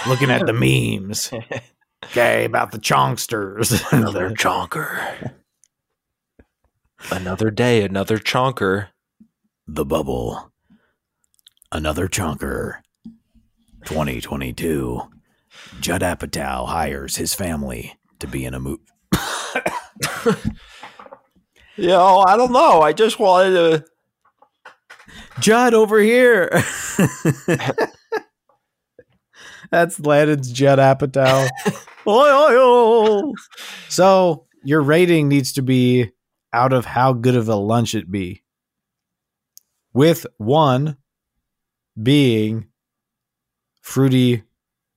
[0.07, 1.33] looking at the memes.
[2.05, 3.85] Okay, about the chonksters.
[3.93, 5.33] another chonker.
[7.11, 8.89] Another day, another chonker.
[9.69, 10.51] the bubble.
[11.71, 12.81] Another chonker.
[13.85, 15.03] 2022.
[15.81, 18.61] Judd Apatow hires his family to be in a
[20.27, 20.51] movie.
[21.77, 22.83] Yo, oh, I don't know.
[22.83, 23.85] I just wanted to.
[25.41, 26.51] Judd over here.
[29.71, 31.49] That's Landon's Judd Apatow.
[33.89, 36.11] So your rating needs to be
[36.53, 38.43] out of how good of a lunch it be.
[39.93, 40.97] With one
[42.01, 42.67] being
[43.81, 44.43] fruity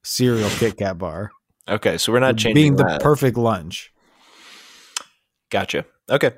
[0.03, 1.31] cereal Kit Kat bar.
[1.67, 3.01] Okay, so we're not changing being the that.
[3.01, 3.92] perfect lunch.
[5.53, 5.85] Gotcha.
[6.09, 6.31] Okay.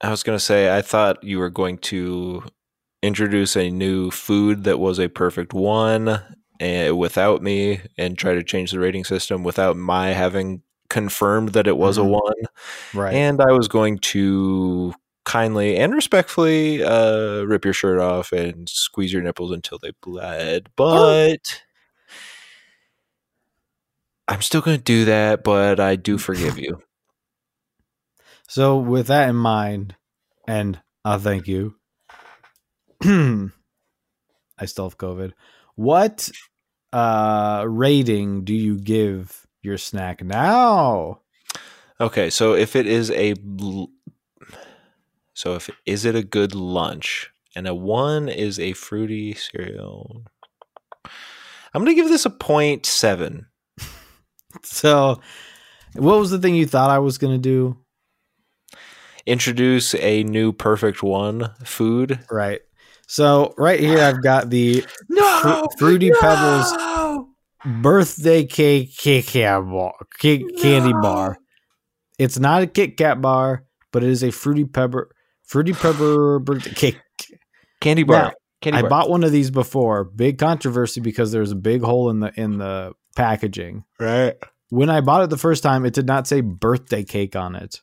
[0.00, 2.42] I was going to say, I thought you were going to
[3.00, 8.42] introduce a new food that was a perfect one uh, without me and try to
[8.42, 12.06] change the rating system without my having confirmed that it was Mhm.
[12.06, 12.42] a one.
[12.92, 13.14] Right.
[13.14, 14.92] And I was going to
[15.24, 20.70] kindly and respectfully uh, rip your shirt off and squeeze your nipples until they bled.
[20.74, 21.62] But
[24.26, 26.82] I'm still going to do that, but I do forgive you.
[28.48, 29.94] So with that in mind,
[30.46, 31.74] and I thank you.
[33.04, 33.50] I
[34.64, 35.32] still have COVID.
[35.76, 36.30] What
[36.92, 41.20] uh rating do you give your snack now?
[42.00, 43.34] Okay, so if it is a
[45.34, 50.24] so if is it a good lunch and a 1 is a fruity cereal.
[51.04, 53.44] I'm going to give this a 0.7.
[54.62, 55.20] So
[55.94, 57.76] what was the thing you thought I was gonna do?
[59.28, 62.20] Introduce a new perfect one food.
[62.30, 62.60] Right.
[63.06, 64.84] So right here I've got the
[65.42, 66.74] Fru- Fruity Pebbles
[67.82, 71.38] birthday cake Kit Kat bar, Kit, candy bar.
[72.18, 75.10] It's not a Kit Kat bar, but it is a fruity pepper
[75.44, 76.98] fruity pepper birthday cake.
[77.80, 78.22] Candy bar.
[78.22, 78.90] Now, Candy I bar.
[78.90, 80.04] bought one of these before.
[80.04, 83.84] Big controversy because there's a big hole in the in the packaging.
[83.98, 84.34] right.
[84.70, 87.80] When I bought it the first time, it did not say birthday cake on it.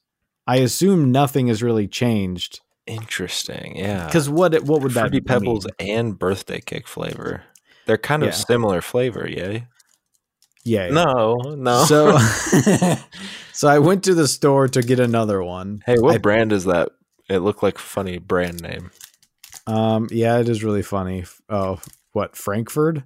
[0.47, 2.62] I assume nothing has really changed.
[2.88, 3.77] Interesting.
[3.77, 4.05] Yeah.
[4.05, 5.89] Because what what would that Fruity Pebbles mean?
[5.97, 7.43] and birthday cake flavor.
[7.88, 8.34] They're kind of Yeah.
[8.34, 9.60] similar flavor, yeah.
[10.63, 10.88] Yeah.
[10.88, 10.89] yeah.
[10.89, 11.86] No, no.
[11.86, 12.17] So
[13.53, 15.81] so I went to the store to get another one.
[15.86, 16.89] hey, what I- brand is that?
[17.29, 18.91] It looked like funny brand name.
[19.67, 21.25] Um yeah, it is really funny.
[21.49, 21.79] Oh,
[22.12, 23.03] what Frankford?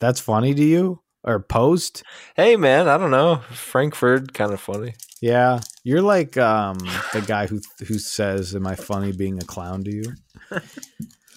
[0.00, 1.00] That's funny to you?
[1.24, 2.02] Or Post?
[2.34, 3.36] Hey, man, I don't know.
[3.52, 4.94] Frankford, kind of funny.
[5.20, 5.60] Yeah.
[5.84, 6.78] You're like um
[7.12, 10.02] the guy who who says am I funny being a clown to you?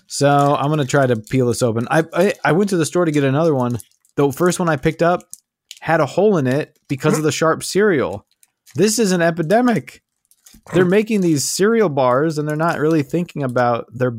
[0.07, 1.87] so, I'm going to try to peel this open.
[1.91, 3.77] I, I I went to the store to get another one.
[4.15, 5.21] The first one I picked up
[5.81, 8.25] had a hole in it because of the sharp cereal.
[8.73, 10.01] This is an epidemic.
[10.73, 14.17] They're making these cereal bars and they're not really thinking about their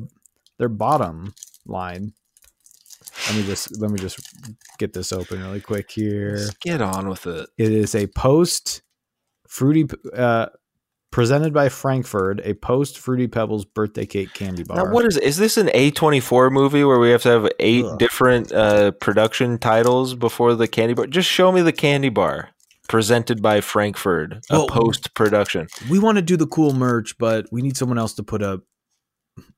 [0.58, 1.34] their bottom
[1.66, 2.12] line.
[3.28, 4.20] Let me just let me just
[4.78, 6.36] get this open really quick here.
[6.36, 7.48] Just get on with it.
[7.58, 8.82] It is a post
[9.48, 9.86] fruity
[10.16, 10.46] uh
[11.10, 14.76] presented by Frankford, a post fruity pebbles birthday cake candy bar.
[14.76, 17.48] Now, what is is this an A twenty four movie where we have to have
[17.58, 17.98] eight Ugh.
[17.98, 21.06] different uh, production titles before the candy bar?
[21.06, 22.50] Just show me the candy bar
[22.88, 25.66] presented by Frankfurt, a Well- post production.
[25.90, 28.60] we want to do the cool merch, but we need someone else to put up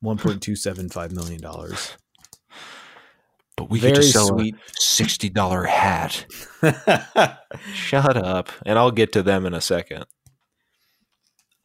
[0.00, 1.96] one point two seven five million dollars.
[3.58, 4.54] But we Very could just sell sweet.
[4.54, 6.26] a sixty dollar hat.
[7.74, 10.06] Shut up, and I'll get to them in a second.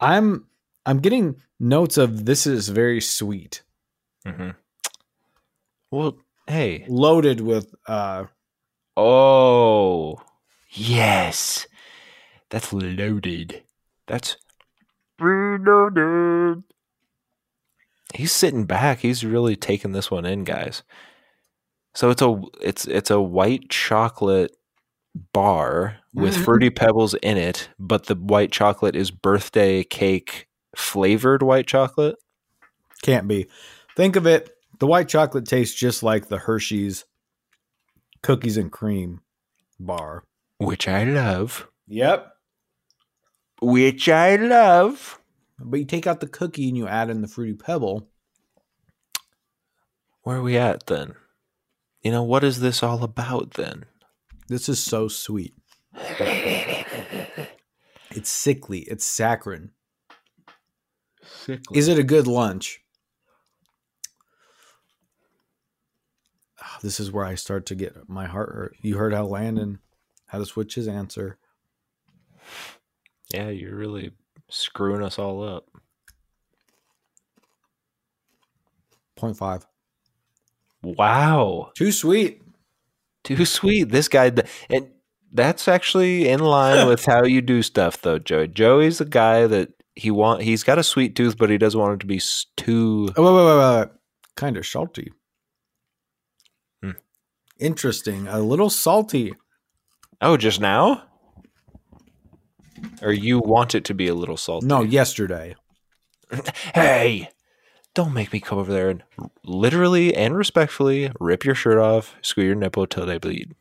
[0.00, 0.46] I'm
[0.84, 3.62] I'm getting notes of this is very sweet,
[4.26, 4.50] hmm
[5.92, 8.24] Well, hey, loaded with uh
[8.96, 10.20] oh
[10.72, 11.68] yes,
[12.50, 13.62] that's loaded.
[14.08, 14.36] That's
[15.20, 16.64] reloaded.
[18.14, 18.98] He's sitting back.
[18.98, 20.82] He's really taking this one in, guys.
[21.94, 24.56] So it's a it's it's a white chocolate
[25.32, 26.44] bar with Mhm.
[26.44, 32.16] fruity pebbles in it, but the white chocolate is birthday cake flavored white chocolate.
[33.02, 33.46] can't be.
[33.96, 34.56] Think of it.
[34.80, 37.04] The white chocolate tastes just like the Hershey's
[38.22, 39.20] cookies and cream
[39.78, 40.24] bar.
[40.58, 41.68] which I love.
[41.86, 42.34] Yep.
[43.60, 45.20] Which I love.
[45.60, 48.08] But you take out the cookie and you add in the fruity pebble.
[50.22, 51.14] Where are we at then?
[52.04, 53.86] You know, what is this all about then?
[54.48, 55.54] This is so sweet.
[58.16, 58.80] It's sickly.
[58.82, 59.70] It's saccharine.
[61.24, 61.76] Sickly.
[61.76, 62.80] Is it a good lunch?
[66.62, 68.76] Ah, This is where I start to get my heart hurt.
[68.82, 69.80] You heard how Landon
[70.26, 71.38] had to switch his answer.
[73.32, 74.12] Yeah, you're really
[74.48, 75.66] screwing us all up.
[79.16, 79.66] Point five.
[80.84, 81.70] Wow.
[81.74, 82.42] Too sweet.
[83.24, 83.84] Too sweet.
[83.84, 84.32] This guy,
[84.68, 84.88] and
[85.32, 88.48] that's actually in line with how you do stuff, though, Joey.
[88.48, 90.42] Joey's the guy that he want.
[90.42, 92.20] He's got a sweet tooth, but he doesn't want it to be
[92.56, 93.08] too.
[93.16, 93.88] Oh, wait, wait, wait, wait.
[94.36, 95.12] Kind of salty.
[96.82, 96.90] Hmm.
[97.58, 98.26] Interesting.
[98.28, 99.32] A little salty.
[100.20, 101.04] Oh, just now?
[103.02, 104.66] Or you want it to be a little salty?
[104.66, 105.56] No, yesterday.
[106.74, 107.28] Hey,
[107.94, 109.02] don't make me come over there and
[109.44, 113.54] literally and respectfully rip your shirt off, squeeze your nipple till they bleed.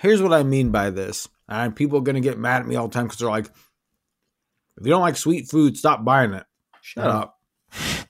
[0.00, 1.28] Here's what I mean by this.
[1.48, 3.46] And people are going to get mad at me all the time because they're like,
[3.46, 6.44] if you don't like sweet food, stop buying it.
[6.82, 7.38] Shut up.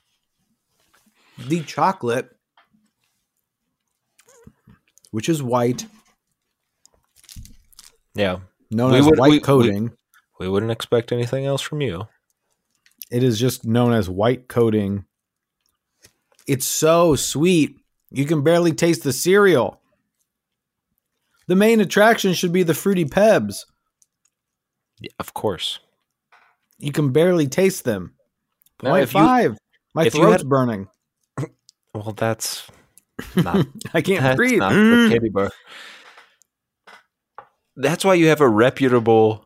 [1.39, 2.29] The chocolate,
[5.11, 5.85] which is white,
[8.15, 8.39] Yeah,
[8.71, 9.91] known We as would- white we- we- coating.
[10.39, 12.07] we wouldn't expect anything else from you.
[13.11, 15.05] It is just known as white coating.
[16.47, 17.77] It's so sweet.
[18.09, 19.81] You can barely taste the cereal.
[21.47, 23.65] The main attraction should be the fruity pebs.
[24.99, 25.79] Yeah, of course.
[26.79, 28.13] You can barely taste them.
[28.81, 29.57] Now, Point if you- five.
[29.95, 30.87] My throat's had- burning.
[31.93, 32.67] Well, that's
[33.35, 34.59] not I can't That's breathe.
[34.59, 35.09] not Mm.
[35.09, 35.49] kitty bar.
[37.75, 39.45] That's why you have a reputable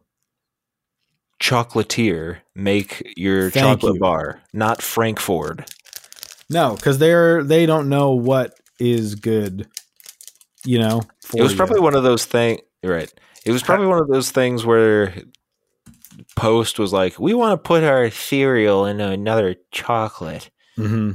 [1.42, 4.00] chocolatier make your Thank chocolate you.
[4.02, 5.66] bar, not Frankford.
[6.52, 9.68] No, because they're they don't know what is good.
[10.66, 11.58] You know, for it was you.
[11.58, 12.62] probably one of those things.
[12.84, 13.12] Right.
[13.46, 15.16] It was probably one of those things where
[16.36, 20.50] post was like, "We want to put our cereal in another chocolate.
[20.76, 21.14] hmm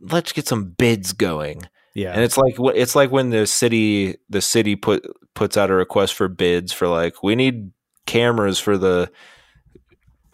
[0.00, 2.12] Let's get some bids going." Yeah.
[2.12, 5.04] And it's like it's like when the city the city put
[5.34, 7.72] puts out a request for bids for like we need
[8.06, 9.10] cameras for the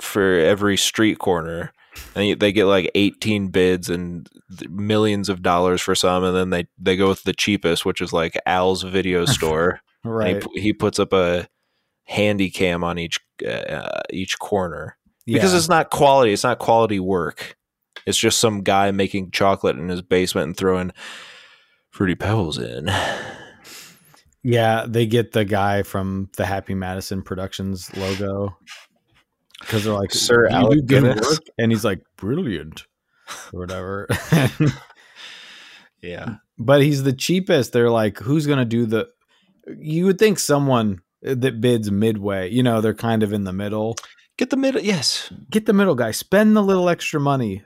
[0.01, 1.73] for every street corner
[2.15, 4.29] and they get like 18 bids and
[4.69, 8.13] millions of dollars for some and then they they go with the cheapest which is
[8.13, 9.81] like Al's video store.
[10.05, 10.43] Right.
[10.55, 11.47] he, he puts up a
[12.05, 14.97] handy cam on each uh, each corner.
[15.27, 15.59] Because Yeah.
[15.59, 17.57] it's not quality it's not quality work.
[18.07, 20.93] It's just some guy making chocolate in his basement and throwing
[21.91, 22.91] fruity pebbles in.
[24.43, 28.57] Yeah, they get the guy from the Happy Madison Productions logo
[29.61, 32.87] because they're like, Sir "Do you Alec do good Guinness?" work?" and he's like, "Brilliant,"
[33.53, 34.09] or whatever.
[36.03, 37.73] yeah but he's the cheapest.
[37.73, 39.09] They're like, "Who's gonna do the?"
[39.79, 42.51] You would think someone that bids midway.
[42.51, 43.97] You know, they're kind of in the middle.
[44.37, 46.11] get the middle yes Get the middle guy.
[46.11, 47.65] Spend the little extra money.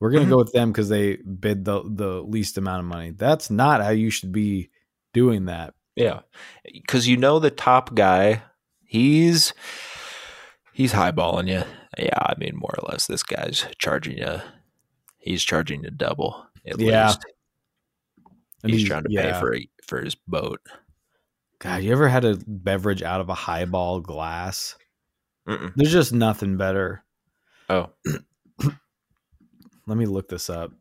[0.00, 0.30] We're gonna Mhm.
[0.30, 3.10] go with them because they bid the the least amount of money.
[3.12, 4.70] That's not how you should be
[5.12, 5.74] doing that.
[5.96, 6.20] yeah
[6.72, 8.42] because you know the top guy
[8.84, 9.54] he's
[10.76, 11.62] he's highballing you
[11.98, 14.40] yeah i mean more or less this guy's charging you
[15.18, 17.06] he's charging you double at Yeah.
[17.08, 17.24] least
[18.62, 19.32] And he's, trying to yeah.
[19.32, 19.56] pay for
[19.86, 20.60] for his boat
[21.58, 24.76] God, you ever had a beverage out of a highball glass?
[25.48, 25.72] Mm-mm.
[25.74, 27.02] There's just nothing better.
[27.70, 27.88] oh
[29.86, 30.72] Let me look this up.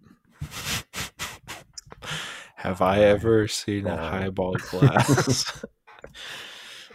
[2.56, 5.64] have i ever seen a highball glass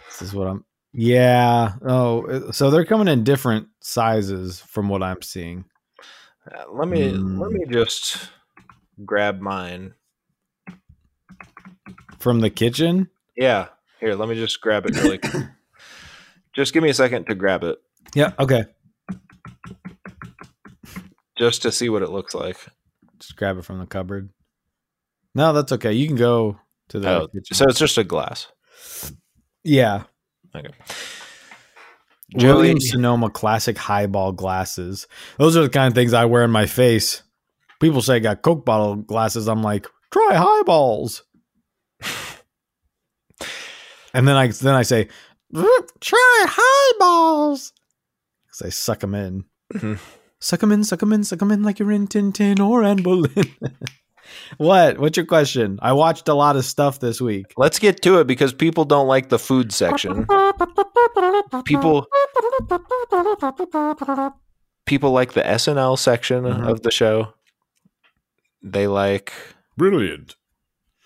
[0.09, 0.65] This is what I'm.
[0.93, 1.73] Yeah.
[1.85, 5.65] Oh, so they're coming in different sizes from what I'm seeing.
[6.51, 7.51] Uh, let me let Mm.
[7.51, 8.29] me just
[9.05, 9.93] grab mine.
[12.19, 13.09] From the kitchen?
[13.37, 13.69] Yeah,
[13.99, 14.15] here.
[14.15, 15.19] Let me just grab it really.
[16.53, 17.79] just give me a second to grab it,
[18.13, 18.33] Yeah.
[18.37, 18.65] Okay.
[21.37, 22.57] just to see what it looks like.
[23.19, 24.29] Just grab it from the cupboard.
[25.33, 25.93] No, that's okay.
[25.93, 27.55] You can go to the Oh, kitchen.
[27.55, 28.51] so it's just a glass.
[29.63, 30.03] yeah.
[30.55, 30.69] Okay.
[32.33, 35.07] William Sonoma classic highball glasses.
[35.37, 37.23] Those are the kind of things I wear in my face.
[37.81, 39.47] People say I got Coke bottle glasses.
[39.47, 41.23] I'm like, try highballs.
[44.13, 45.07] and then I then I say,
[45.99, 47.73] try highballs.
[48.45, 49.45] Because I suck them in.
[49.73, 49.99] Mhm.
[50.39, 53.03] Suck them in, suck them in, suck them in like you're in Tintin or Anne
[53.03, 53.55] Boleyn.
[54.57, 54.97] what?
[54.99, 55.79] What's your question?
[55.81, 57.47] I watched a lot of stuff this week.
[57.57, 60.25] Let's get to it because people don't like the food section.
[61.65, 62.07] People
[64.85, 66.67] people like the SNL section Mhm.
[66.67, 67.33] of the show.
[68.63, 69.33] They like
[69.77, 70.35] Brilliant.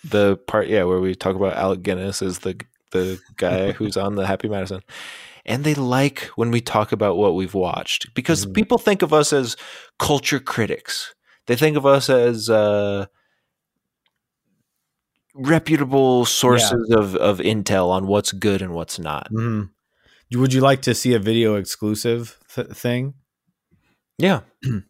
[0.04, 2.60] the part yeah where we talk about Alec Guinness is the
[2.92, 4.82] the guy who's on the Happy Madison.
[5.48, 8.54] And they like when we talk about what we've watched because Mhm.
[8.56, 9.56] people think of us as
[10.00, 11.14] culture critics.
[11.48, 13.06] They think of us as uh,
[15.36, 19.28] reputable sources of, of intel on what's good and what's not.
[19.30, 19.64] hmm
[20.34, 23.14] Would you like to see a video exclusive th- thing?
[24.18, 24.42] Yeah.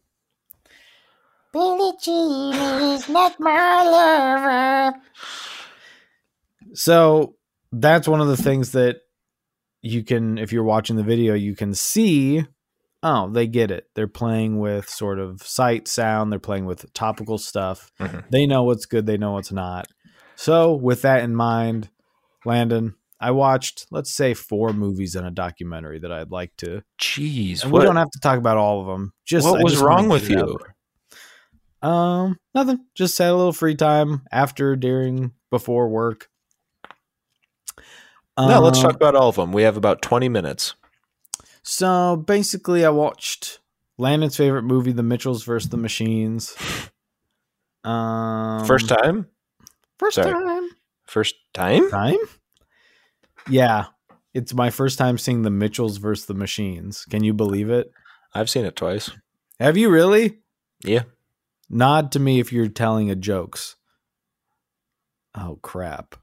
[1.52, 2.54] Billie Jean
[2.92, 4.98] is not my lover.
[6.74, 7.36] So
[7.72, 8.96] that's one of the things that
[9.82, 12.44] you can, if you're watching the video, you can see.
[13.02, 13.86] Oh, they get it.
[13.94, 16.30] They're playing with sort of sight, sound.
[16.32, 17.90] They're playing with topical stuff.
[18.00, 18.24] Mhm.
[18.30, 19.06] They know what's good.
[19.06, 19.86] They know what's not.
[20.36, 21.88] So, with that in mind,
[22.44, 26.82] Landon, I watched, let's say, four movies and a documentary that I'd like to.
[27.00, 27.62] Jeez.
[27.62, 29.12] And What, we don't have to talk about all of them.
[29.24, 30.58] Just what I was just wrong with you?
[31.82, 32.80] Um, nothing.
[32.94, 36.28] Just had a little free time after, during, before work.
[38.38, 39.52] No, let's Um, talk about all of them.
[39.52, 40.74] We have about 20 minutes.
[41.62, 43.60] So basically, I watched
[43.96, 46.54] Landon's favorite movie, The Mitchells versus the Machines.
[47.82, 49.26] Um, First time?
[49.98, 50.32] First sorry.
[50.32, 50.68] time.
[51.06, 51.90] First time?
[51.90, 52.18] Time.
[53.48, 53.86] Yeah,
[54.34, 57.04] it's my first time seeing The Mitchells versus the Machines.
[57.04, 57.90] Can you believe it?
[58.34, 59.10] I've seen it twice.
[59.60, 60.40] Have you really?
[60.84, 61.04] Yeah.
[61.70, 63.76] Nod to me if you're telling a jokes.
[65.34, 66.16] Oh crap!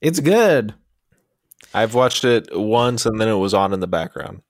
[0.00, 0.74] It's good.
[1.72, 4.42] I've watched it once and then it was on in the background.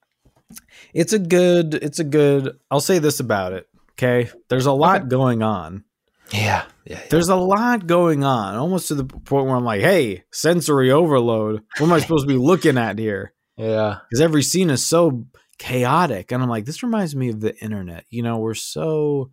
[0.94, 1.74] It's a good.
[1.74, 2.58] It's a good.
[2.70, 3.68] I'll say this about it.
[3.92, 5.84] Okay, there's a lot going on.
[6.32, 6.64] Yeah.
[6.84, 7.00] Yeah.
[7.10, 11.62] There's a lot going on, almost to the point where I'm like, "Hey, sensory overload.
[11.78, 13.98] What am I supposed to be looking at here?" Yeah.
[14.08, 15.26] Because every scene is so
[15.58, 19.30] chaotic, and I'm like, "This reminds me of the internet." You know, we're so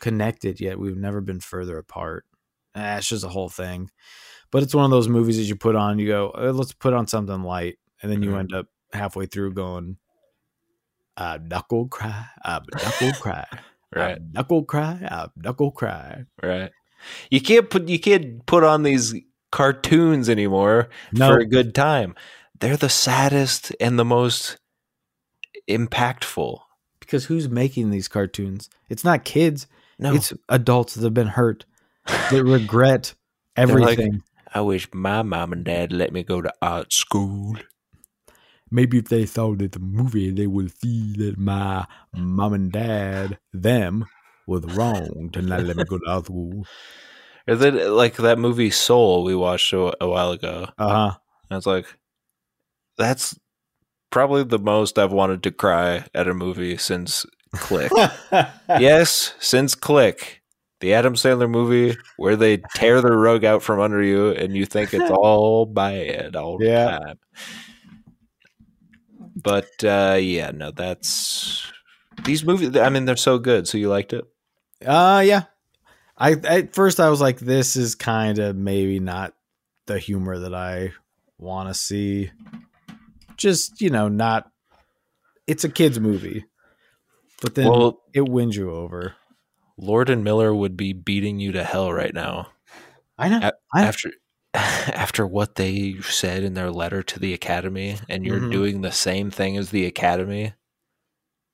[0.00, 2.24] connected, yet we've never been further apart.
[2.74, 3.88] Eh, it's just a whole thing.
[4.50, 5.98] But it's one of those movies that you put on.
[6.00, 8.38] You go, "Uh, "Let's put on something light," and then you Mhm.
[8.40, 9.96] end up halfway through going,
[11.16, 13.46] I knuckle cry, I knuckle cry,
[13.94, 14.16] Right.
[14.16, 16.24] I knuckle cry, I knuckle cry.
[16.42, 16.70] Right.
[17.30, 19.14] You can't put you can't put on these
[19.52, 21.28] cartoons anymore No.
[21.28, 22.14] for a good time.
[22.60, 24.58] They're the saddest and the most
[25.68, 26.58] impactful.
[27.00, 28.68] Because who's making these cartoons?
[28.88, 29.66] It's not kids.
[29.98, 31.64] No, It's adults that have been hurt
[32.06, 33.14] that regret
[33.56, 34.22] like- everything.
[34.52, 37.56] I wish my mom and dad let me go to art school.
[38.70, 44.06] Maybe if they saw this movie, they would see that my mom and dad, them,
[44.46, 46.66] was wrong to not let me go to art school.
[47.48, 50.68] Or that like that movie Soul we watched a, a while ago.
[50.78, 51.18] Uh huh.
[51.50, 51.86] I was like,
[52.96, 53.36] that's
[54.10, 57.90] probably the most I've wanted to cry at a movie since Click.
[58.68, 60.42] yes, since Click,
[60.80, 64.66] the Adam Sandler movie where they tear the rug out from under you and you
[64.66, 66.98] think it's all bad all the Yeah.
[66.98, 67.18] time.
[69.42, 71.70] But uh, yeah, no, that's
[72.24, 72.76] these movies.
[72.76, 73.66] I mean, they're so good.
[73.68, 74.24] So you liked it?
[74.84, 75.44] Uh yeah.
[76.16, 79.34] I at first I was like, this is kind of maybe not
[79.86, 80.92] the humor that I
[81.38, 82.30] want to see.
[83.36, 84.50] Just you know, not.
[85.46, 86.44] It's a kids movie,
[87.42, 89.16] but then well, it wins you over.
[89.76, 92.48] Lord and Miller would be beating you to hell right now
[93.20, 93.40] I know.
[93.42, 94.10] A- I- after
[94.54, 98.50] after what they said in their letter to the Academy, and you're Mhm.
[98.50, 100.54] doing the same thing as the Academy.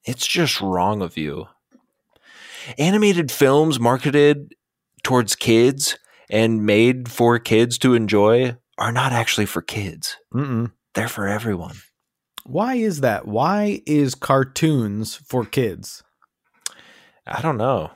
[0.04, 1.46] It's just wrong of you.
[2.78, 4.54] Animated films marketed
[5.02, 5.98] towards kids
[6.30, 10.16] and made for kids to enjoy are not actually for kids.
[10.34, 10.72] Mm-mm.
[10.94, 11.76] They're for everyone.
[12.44, 13.26] Why is that?
[13.26, 16.02] Why is cartoons for kids?
[17.26, 17.90] I don't know.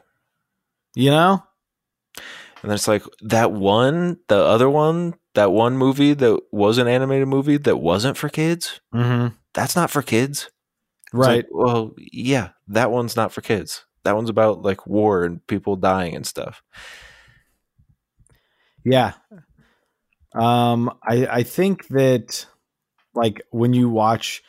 [0.94, 1.44] You know?
[2.62, 7.28] And it's like that one, the other one, that one movie that was an animated
[7.28, 8.80] movie that wasn't for kids.
[8.94, 9.34] Mm-hmm.
[9.54, 10.50] That's not for kids.
[11.12, 11.38] Right.
[11.38, 13.84] like, well, yeah, that one's not for kids.
[14.04, 16.62] That one's about like war and people dying and stuff.
[18.84, 19.12] Yeah.
[20.34, 22.46] Um, I I think that
[23.14, 24.42] like when you watch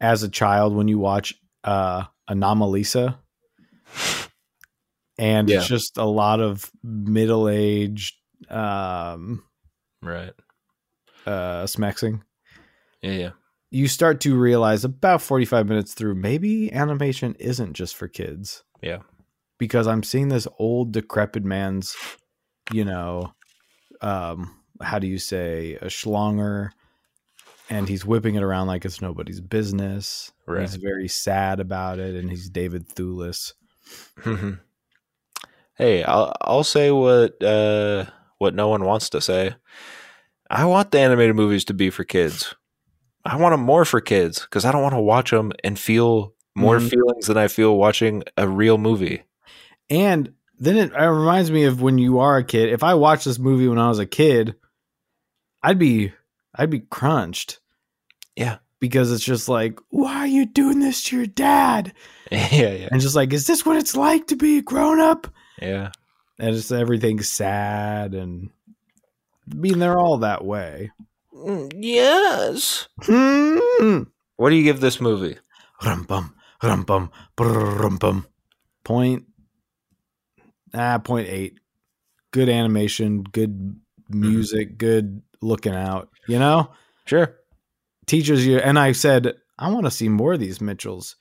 [0.00, 1.34] as a child, when you watch
[1.64, 3.16] uh Anomalisa,
[5.18, 5.58] and Yeah.
[5.58, 8.14] it's just a lot of middle aged
[8.50, 9.42] um
[10.02, 10.32] Right.
[11.26, 12.22] uh smexing,
[13.02, 13.12] Yeah.
[13.12, 13.30] Yeah.
[13.70, 18.64] you start to realize about 45 minutes through maybe animation isn't just for kids.
[18.82, 18.98] Yeah.
[19.58, 21.94] Because I'm seeing this old decrepit man's,
[22.72, 23.32] you know,
[24.00, 26.70] um, how do you say, a schlonger,
[27.70, 30.32] and he's whipping it around like it's nobody's business.
[30.48, 30.62] Right.
[30.62, 33.52] He's very sad about it, and he's David Thewlis.
[35.76, 38.06] Hey, I'll I'll say what uh
[38.38, 39.54] what no one wants to say.
[40.50, 42.54] I want the animated movies to be for kids.
[43.24, 46.34] I want them more for kids because I don't want to watch them and feel
[46.54, 46.90] more Mhm.
[46.90, 49.22] feelings than I feel watching a real movie.
[49.88, 52.68] And then it, it reminds me of when you are a kid.
[52.68, 54.56] If I watched this movie when I was a kid,
[55.62, 56.12] I'd be
[56.54, 57.60] I'd be crunched.
[58.36, 58.58] Yeah.
[58.80, 61.92] Because it's just like, why are you doing this to your dad?
[62.32, 65.28] yeah, yeah, And just like, is this what it's like to be a grown up?
[65.62, 65.90] Yeah.
[66.38, 68.50] And just everything's sad and
[69.50, 70.90] I mean they're all that way.
[71.34, 72.88] Mm, Yes.
[73.02, 74.02] Hmm.
[74.36, 75.36] What do you give this movie?
[75.84, 78.26] Rum bum, rum bum, rum bum.
[78.84, 79.24] Point
[80.74, 81.58] ah, point eight.
[82.32, 83.76] Good animation, good
[84.08, 86.08] music, good looking out.
[86.28, 86.70] You know,
[87.04, 87.34] Sure.
[88.06, 88.58] teaches you.
[88.58, 91.16] And I said, I want to see more of these Mitchells.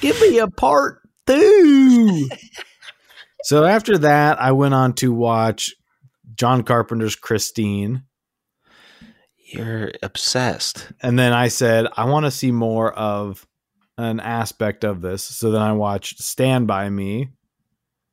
[0.00, 2.28] Give me a part two.
[3.44, 5.74] so after that, I went on to watch
[6.34, 8.04] John Carpenter's Christine.
[9.46, 10.90] You're obsessed.
[11.02, 13.46] And then I said, I want to see more of
[13.98, 15.22] an aspect of this.
[15.22, 17.28] So then I watched Stand By Me,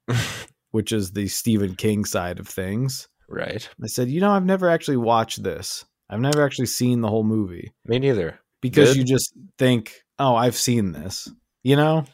[0.72, 3.08] which is the Stephen King side of things.
[3.28, 3.68] Right.
[3.82, 5.86] I said, you know, I've never actually watched this.
[6.10, 8.38] I've never actually seen the whole movie Me neither.
[8.62, 8.98] because Good.
[8.98, 11.30] you just think, oh, I've seen this.
[11.64, 12.06] You know,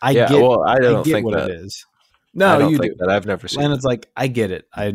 [0.00, 0.28] I yeah.
[0.28, 1.50] get, well, I I don't get think what that.
[1.50, 1.84] it is.
[2.36, 2.94] No, you do.
[2.98, 3.08] that.
[3.08, 3.64] I've never seen.
[3.64, 4.68] And it's like I get it.
[4.74, 4.92] I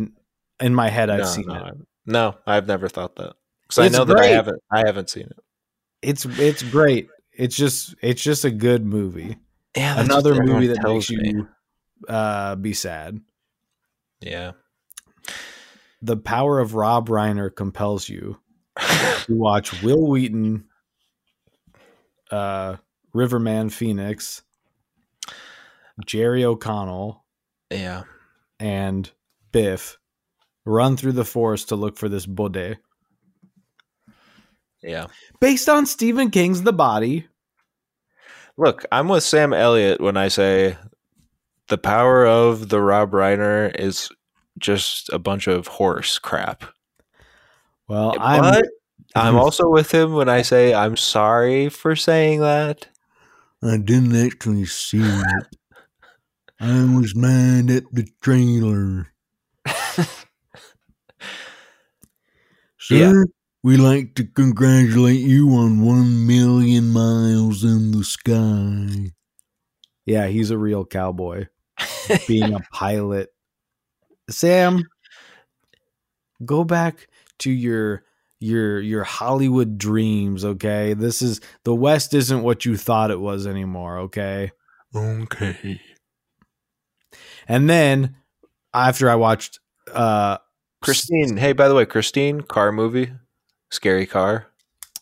[0.60, 1.64] in my head, I've no, seen no, it.
[1.64, 1.72] I-
[2.06, 3.34] No, I've never thought that.
[3.64, 4.62] Because I know that I haven't.
[4.72, 5.40] I haven't seen it.
[6.02, 7.10] It's it's great.
[7.34, 9.38] It's just it's just a good movie.
[9.76, 11.30] Yeah, Another movie that makes me.
[11.32, 11.48] you
[12.08, 13.22] uh, be sad.
[14.20, 14.52] Yeah.
[16.02, 18.40] The power of Rob Reiner compels you
[18.80, 20.66] to watch Wil Wheaton,
[22.32, 22.78] uh,
[23.14, 24.42] Riverman Phoenix,
[26.06, 27.21] Jerry O'Connell,
[27.72, 28.04] yeah.
[28.60, 29.10] and
[29.52, 29.98] Biff
[30.66, 32.78] run through the forest to look for this Bode.
[34.84, 35.08] Yeah.
[35.40, 37.28] based on Stephen King's The Body.
[38.58, 40.78] Look, I'm with Sam Elliott when I say
[41.68, 44.10] the power of the Rob Reiner is
[44.60, 46.66] just a bunch of horse crap.
[47.88, 48.66] Well, I'm But
[49.16, 52.88] I'm also with him when I say I'm sorry for saying that.
[53.64, 55.58] I didn't actually see it.
[56.62, 59.08] I was mad at the trailer.
[62.80, 63.24] Sir, Yeah.
[63.64, 69.12] we like to congratulate you on one million miles in the sky.
[70.06, 71.48] yeah, he's a real cowboy
[72.28, 73.30] being a pilot.
[74.30, 74.84] Sam,
[76.46, 77.08] go back
[77.40, 78.04] to your
[78.40, 80.94] your your Hollywood dreams, okay?
[80.94, 84.52] This is the West isn't what you thought it was anymore, okay?
[84.96, 85.80] Okay.
[87.48, 88.16] And then
[88.74, 89.60] after I watched
[89.94, 90.38] uh
[90.82, 93.12] Christine, hey, by the way, Christine, car movie,
[93.70, 94.48] scary car.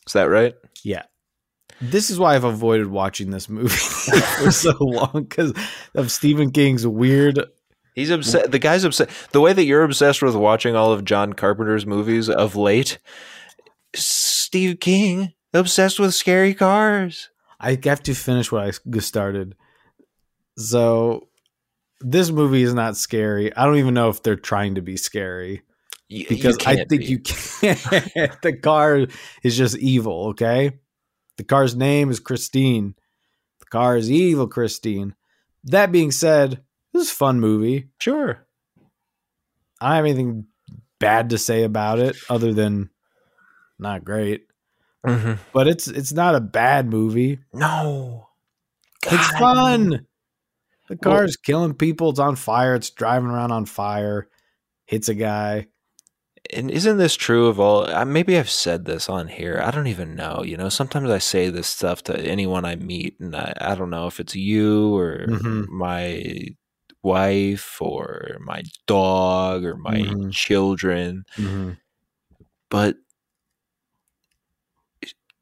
[0.06, 0.56] Is that right?
[0.84, 1.04] Yeah.
[1.82, 3.70] This is why I've avoided watching this movie
[4.40, 5.54] for so long because
[5.96, 7.40] of Stephen King's weird.
[7.96, 8.52] He's upset.
[8.52, 9.10] The guy's upset.
[9.32, 12.98] The way that you're obsessed with watching all of John Carpenter's movies of late,
[13.96, 17.30] Steve King obsessed with scary cars.
[17.60, 19.56] I have to finish what I started.
[20.58, 21.28] So,
[22.02, 23.56] this movie is not scary.
[23.56, 25.62] I don't even know if they're trying to be scary
[26.10, 27.06] because I think be.
[27.06, 27.80] you can't.
[28.42, 29.08] the car
[29.44, 30.80] is just evil, okay?
[31.38, 32.96] The car's name is Christine.
[33.60, 35.16] The car is evil, Christine.
[35.66, 37.90] That being said, this is a fun movie.
[38.00, 38.46] sure.
[39.82, 40.46] I don't have anything
[41.00, 42.90] bad to say about it other than
[43.78, 44.48] not great.
[45.06, 45.42] Mm-hmm.
[45.54, 47.40] But it's it's not a bad movie.
[47.54, 48.28] No,
[49.06, 50.06] It's fun.
[50.90, 52.10] The car's killing people.
[52.10, 52.76] It's on fire.
[52.76, 54.28] It's driving around on fire.
[54.86, 55.68] Hits a guy.
[56.52, 58.06] And isn't this true of all?
[58.06, 59.62] Maybe I've said this on here.
[59.64, 60.42] I don't even know.
[60.44, 63.90] You know, sometimes I say this stuff to anyone I meet, and I, I don't
[63.92, 65.68] know if it's you or Mhm.
[65.68, 66.46] my
[67.04, 70.32] wife or my dog or my Mhm.
[70.32, 71.24] children,
[72.70, 72.96] but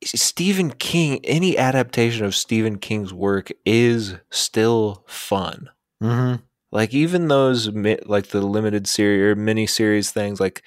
[0.03, 5.69] Stephen King, any adaptation of Stephen King's work is still fun.
[6.01, 6.43] Mm-hmm.
[6.71, 7.69] Like even those
[8.05, 10.63] like the limited series or mini series things, like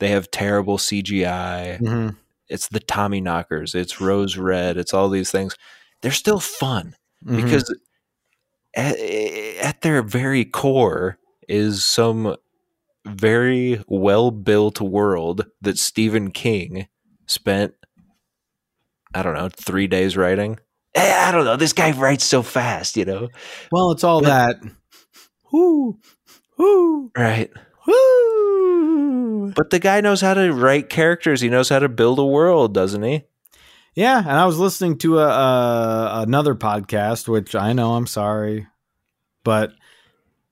[0.00, 1.80] they have terrible CGI.
[1.80, 2.08] Mm-hmm.
[2.48, 3.74] It's the Tommy Knockers.
[3.74, 4.76] It's Rose Red.
[4.76, 5.56] It's all these things.
[6.02, 7.42] They're still fun Mm-hmm.
[7.42, 7.74] because
[8.74, 11.18] at, at their very core
[11.48, 12.36] is some
[13.06, 16.86] very well built world that Stephen King
[17.26, 17.74] spent.
[19.14, 20.58] I don't know, three days writing.
[20.94, 21.56] Eh, I don't know.
[21.56, 23.28] This guy writes so fast, you know.
[23.72, 24.56] well, it's all But- that.
[25.52, 25.98] Whoo,
[26.58, 27.50] whoo, Right.
[27.86, 29.52] whoo.
[29.54, 31.40] But the guy knows how to write characters.
[31.40, 33.24] He knows how to build a world, doesn't he?
[33.94, 38.66] Yeah, and I was listening to a, a another podcast, which I know I'm sorry,
[39.44, 39.72] but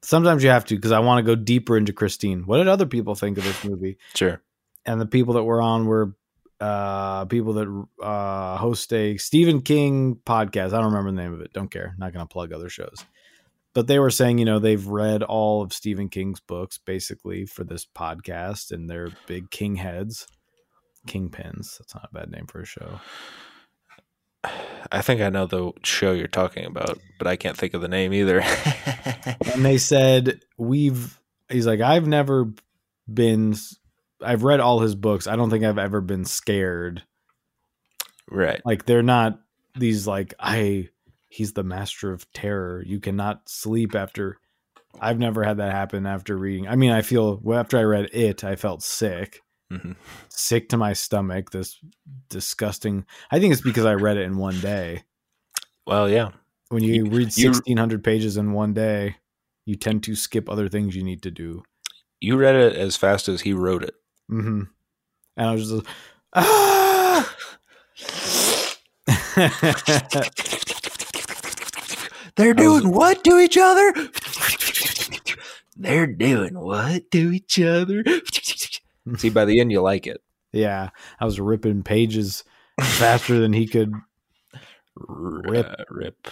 [0.02, 2.42] sometimes you have to because I want to go deeper into Christine.
[2.46, 3.98] What did other people think of this movie?
[4.14, 4.40] Sure.
[4.86, 6.14] and the people that were on were
[6.62, 10.68] uh people that uh host a Stephen King podcast.
[10.68, 11.52] I don't remember the name of it.
[11.52, 11.94] Don't care.
[11.98, 13.04] Not going to plug other shows.
[13.74, 17.64] But they were saying, you know, they've read all of Stephen King's books basically for
[17.64, 20.26] this podcast and they're big king heads.
[21.08, 21.78] Kingpins.
[21.78, 23.00] That's not a bad name for a show.
[24.90, 27.88] I think I know the show you're talking about, but I can't think of the
[27.88, 28.40] name either.
[29.52, 31.18] and they said we've
[31.52, 32.48] he's like i've never
[33.12, 33.54] been
[34.24, 37.02] i've read all his books i don't think i've ever been scared
[38.30, 38.60] right.
[38.64, 39.40] like they're not
[39.78, 40.88] these like i
[41.28, 44.38] he's the master of terror you cannot sleep after
[45.00, 48.08] i've never had that happen after reading i mean i feel well, after i read
[48.12, 49.40] it i felt sick
[49.72, 49.96] Mhm.
[50.28, 51.78] sick to my stomach this
[52.28, 55.02] disgusting i think it's because i read it in one day
[55.86, 56.32] Well, yeah.
[56.68, 59.16] when you, You- read you- 1600 pages in one day
[59.64, 61.62] you tend to skip other things you need to do
[62.20, 63.94] You read it as fast as he wrote it.
[64.30, 64.62] Mm-hmm.
[65.36, 65.86] And I was just
[66.34, 67.36] ah!
[72.36, 73.92] They're doing what to each other?
[75.76, 78.04] They're doing what to each other?
[79.16, 80.22] See, by the end, you like it.
[80.52, 82.44] yeah, I was ripping pages
[82.80, 83.92] faster than he could
[84.94, 85.66] Rip.
[85.66, 86.28] Uh, rip.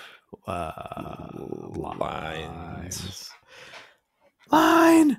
[0.46, 1.26] uh,
[1.74, 3.30] Lines.
[4.50, 5.18] Line.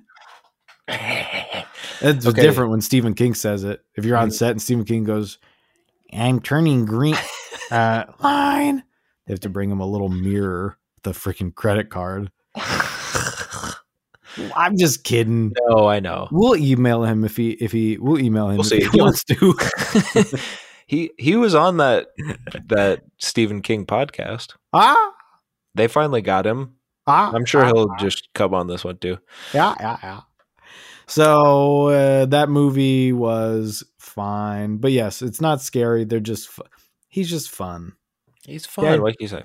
[2.04, 2.42] It's Okay.
[2.42, 3.82] different when Stephen King says it.
[3.96, 4.34] If you're on Mhm.
[4.34, 5.38] set and Stephen King goes,
[6.12, 7.16] "I'm turning green,"
[7.72, 8.84] uh, line.
[9.28, 12.32] They have to bring him a little mirror, the freaking credit card.
[14.56, 15.54] I'm just kidding.
[15.68, 16.28] No, I know.
[16.32, 18.88] We'll email him if he if he we'll email him We'll if see.
[18.90, 20.40] he wants to.
[20.88, 22.08] He he was on that
[22.68, 24.56] that Stephen King podcast.
[24.74, 25.14] Ah,
[25.76, 26.76] They finally got him.
[27.08, 27.32] ah.
[27.34, 27.98] I'm sure ah, he'll ah.
[27.98, 29.18] just come on this one too.
[29.54, 30.20] Yeah, yeah, yeah.
[31.12, 36.06] So uh, that movie was fine, but yes, it's not scary.
[36.06, 36.64] They're just fu-
[37.10, 37.94] he's just fun.
[38.46, 38.86] He's fun.
[38.86, 38.98] Yeah.
[39.00, 39.44] What can you say?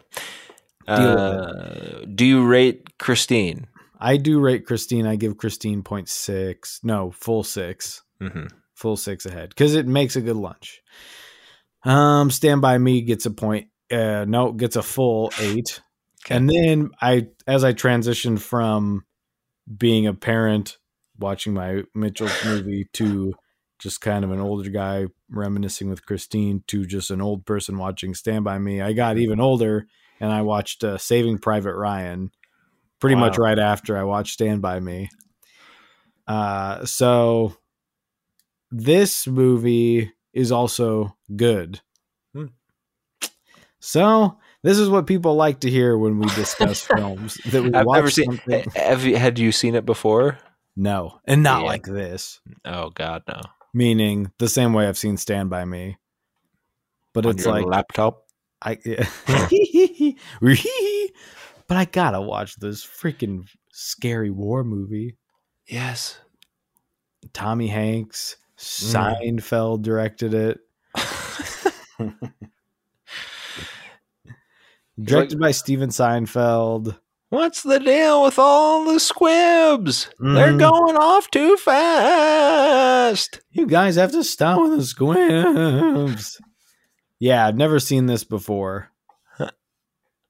[0.86, 3.66] Uh, do you rate Christine?
[3.98, 5.08] I do rate Christine.
[5.08, 6.84] I give Christine 0.6.
[6.84, 8.04] No, full six.
[8.20, 10.82] hmm Full six ahead because it makes a good lunch.
[11.82, 13.68] Um, Stand by Me gets a point.
[13.90, 15.80] Uh, no, gets a full eight.
[16.30, 19.04] And then I, as I transitioned from
[19.76, 20.76] being a parent
[21.18, 23.34] watching my Mitchell's movie to
[23.78, 28.14] just kind of an older guy reminiscing with Christine to just an old person watching
[28.14, 29.86] Stand by Me, I got even older
[30.18, 32.30] and I watched uh, Saving Private Ryan
[33.00, 35.10] pretty much right after I watched Stand by Me.
[36.26, 37.54] Uh, so
[38.70, 41.80] this movie is also good.
[42.34, 42.46] Hmm.
[43.80, 47.86] So this is what people like to hear when we discuss films that we I've
[47.86, 48.24] watch never seen.
[48.32, 50.38] something- Have you had you seen it before?
[50.76, 51.66] No, and not Yeah.
[51.66, 52.40] like this.
[52.64, 53.40] Oh God, no.
[53.72, 55.96] Meaning the same way I've seen Stand by Me.
[57.14, 58.24] But On it's like laptop.
[58.62, 59.06] I yeah.
[61.66, 65.16] but I gotta watch this freaking scary war movie.
[65.66, 66.18] Yes.
[67.32, 69.16] Tommy Hanks, mm.
[69.40, 70.60] Seinfeld directed it.
[74.98, 76.98] Directed by Steven Seinfeld.
[77.28, 80.08] What's the deal with all the squibs?
[80.20, 80.58] They're Mhm.
[80.60, 83.40] going off too fast.
[83.50, 86.40] You guys have to stop with the squibs.
[87.18, 88.90] Yeah, I've never seen this before.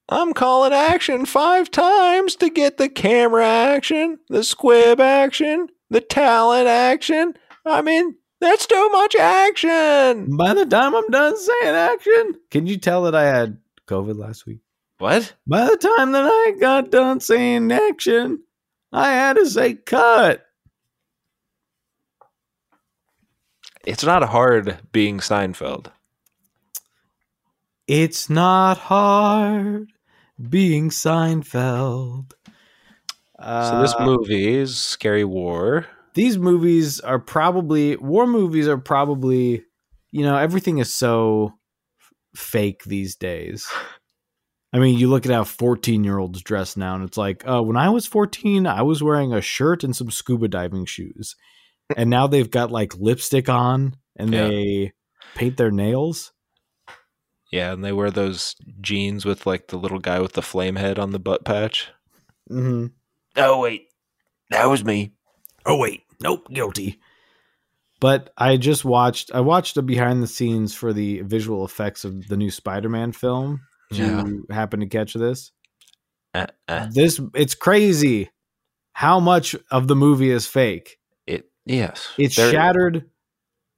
[0.09, 6.69] I'm calling action five times to get the camera action, the squib action, the talent
[6.69, 7.35] action.
[7.67, 10.37] I mean, that's too much action.
[10.37, 14.47] By the time I'm done saying action, can you tell that I had COVID last
[14.47, 14.61] week?
[14.99, 15.35] What?
[15.47, 18.43] By the time that I got done saying action,
[18.93, 20.45] I had to say cut.
[23.85, 25.93] It's not hard being Seinfeld.
[27.87, 29.93] It's not hard
[30.51, 32.33] being Seinfeld.
[33.61, 35.87] So this Uh, movie is Scary War.
[36.15, 39.63] these movies are probably war movies are probably
[40.11, 41.53] you know everything is so
[42.35, 43.67] fake these days
[44.73, 47.63] i mean you look at how 14 year olds dress now and it's like uh,
[47.63, 51.37] when i was 14 i was wearing a shirt and some scuba diving shoes
[51.97, 54.49] and now they've got like lipstick on and Yeah.
[54.49, 54.93] they
[55.35, 56.33] paint their nails
[57.53, 60.99] Yeah, and they wear those jeans with like the little guy with the flame head
[60.99, 61.89] on the butt patch.
[62.51, 62.87] mm-hmm.
[63.37, 63.89] Oh wait,
[64.51, 65.13] that was me.
[65.65, 66.99] oh wait nope guilty
[68.01, 72.27] but i just watched i watched a behind the scenes for the visual effects of
[72.29, 73.61] the new spider-man film
[73.91, 74.25] Did Yeah.
[74.25, 75.53] you happen to catch this
[76.35, 78.31] Uh, uh, this it's crazy
[78.93, 83.05] how much of the movie is fake it yes, it's shattered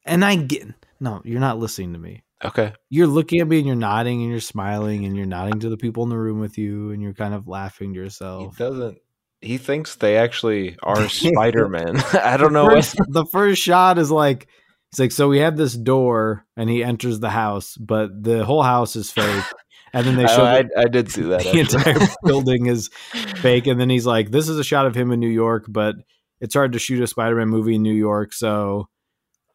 [0.05, 0.67] and i get
[1.01, 4.31] no you're not listening to me Okay, you're looking at me and you're nodding and
[4.31, 7.13] you're smiling and you're nodding to the people in the room with you and you're
[7.13, 8.99] kind of laughing to he yourself doesn't.
[9.41, 11.97] He thinks they actually are Spider Man.
[12.13, 12.67] I don't know.
[12.69, 14.47] first, What, the first shot is like
[14.93, 18.63] it's like so we have this door and he enters the house but the whole
[18.63, 19.27] house is fake
[19.93, 21.43] and then they show I, the- I, I did see that.
[21.43, 21.61] the actually.
[21.61, 22.89] entire building is
[23.37, 25.97] fake and then he's like this is a shot of him in new york but
[26.41, 28.89] it's hard to shoot a spider-man movie in new york so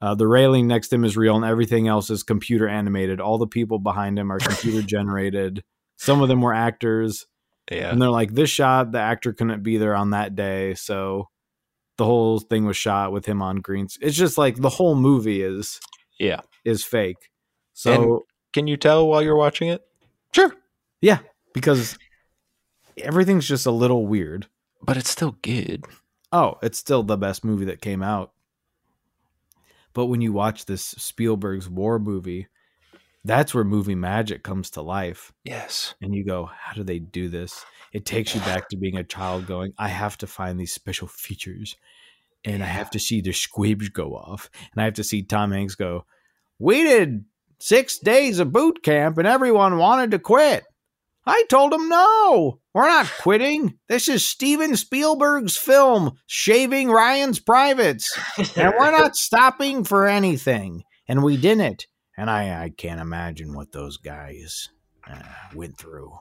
[0.02, 3.38] uh, the railing next to him is real and everything else is computer animated all
[3.38, 5.64] the people behind him are computer generated
[5.98, 7.26] some of them were actors
[7.72, 11.30] yeah, and they're like this shot the actor couldn't be there on that day so
[11.98, 15.42] the whole thing was shot with him on green it's just like the whole movie
[15.42, 15.80] is
[16.20, 16.42] yeah.
[16.66, 17.30] is fake
[17.74, 19.82] so Can you tell while you're watching it?
[20.34, 20.54] Sure
[21.02, 21.20] yeah
[21.54, 21.98] because
[22.98, 24.48] everything's just a little weird
[24.82, 25.86] But it's still good.
[26.32, 28.32] oh it's still the best movie that came out
[29.94, 32.48] but when you watch this spielberg's war movie
[33.26, 35.96] that's where movie magic comes to life Yes.
[36.02, 37.64] and you go, how do they do this?
[37.94, 41.08] It takes you back to being a child going, I have to find these special
[41.08, 41.78] features
[42.44, 44.50] and I have to see the squibs go off.
[44.74, 46.06] And I have to see Tom Hanks go,
[46.70, 47.24] did
[47.64, 50.66] six days of boot camp and everyone wanted to quit.
[51.26, 53.80] I told them no, we're not quitting.
[53.88, 58.20] This is Steven Spielberg's film, Shaving Ryan's Privates.
[58.58, 60.84] And we're not stopping for anything.
[61.08, 61.88] And we didn't.
[62.18, 64.70] And I, I can't imagine what those guys
[65.10, 65.22] uh,
[65.56, 66.12] went through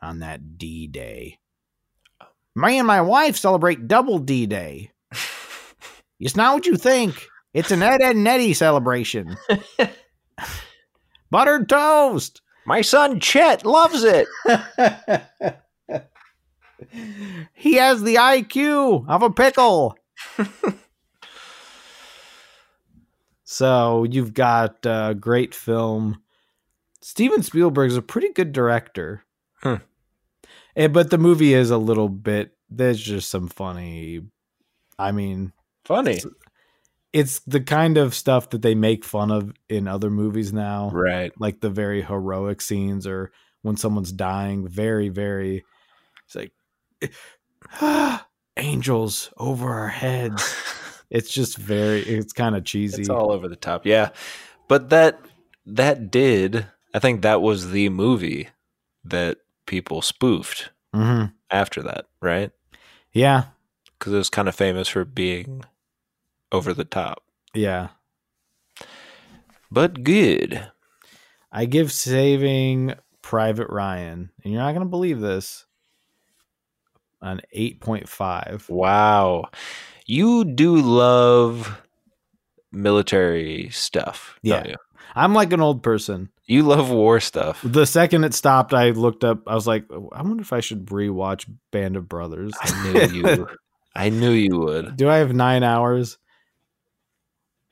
[0.00, 1.38] on that D Day.
[2.54, 4.92] Me and my wife celebrate double D Day.
[6.20, 7.26] It's not what you think.
[7.52, 9.36] It's an Ed, Ed and Eddie celebration.
[11.34, 12.40] buttered toast.
[12.64, 14.28] My son Chet loves it.
[17.52, 19.98] he has the IQ of a pickle.
[23.42, 26.22] so you've got a great film.
[27.02, 29.24] Steven Spielberg's a pretty good director.
[29.60, 29.74] Hmm.
[30.76, 32.56] Eh, but the movie is a little bit.
[32.70, 34.20] There's just some funny.
[35.00, 35.52] I mean,
[35.84, 36.20] Funny.
[37.14, 41.32] It's the kind of stuff that they make fun of in other movies now Right.
[41.38, 43.30] like the very heroic scenes or
[43.62, 45.64] when someone's dying very very
[46.26, 46.52] it's like
[48.56, 50.54] angels over our heads
[51.10, 53.86] it's just very it's kind of cheesy It's all over the top.
[53.86, 54.10] Yeah.
[54.68, 55.20] But that
[55.66, 58.48] that did I think that was the movie
[59.04, 61.32] that people spoofed Mhm.
[61.50, 62.50] after that, right?
[63.12, 63.44] yeah
[63.98, 65.64] Because it was kind of famous for being
[66.54, 67.22] over the top.
[67.52, 67.88] yeah
[69.70, 70.70] But good.
[71.52, 75.66] i give saving private ryan and you're not going to believe this
[77.22, 79.44] an 8.5 Wow.
[80.06, 81.80] You do love
[82.70, 84.74] military stuff, Yeah.
[85.14, 87.60] i'm like an old person You love war stuff.
[87.64, 90.60] the second it stopped i looked up i was like oh, i wonder if i
[90.60, 93.46] should rewatch band of brothers I knew you
[93.96, 94.96] I knew you would.
[94.96, 96.18] Do I have nine hours?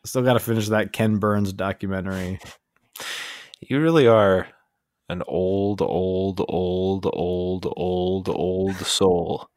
[0.05, 2.40] Still got to finish that Ken Burns documentary.
[3.61, 4.48] You really are
[5.09, 9.48] an old, old, old, old, old, old soul.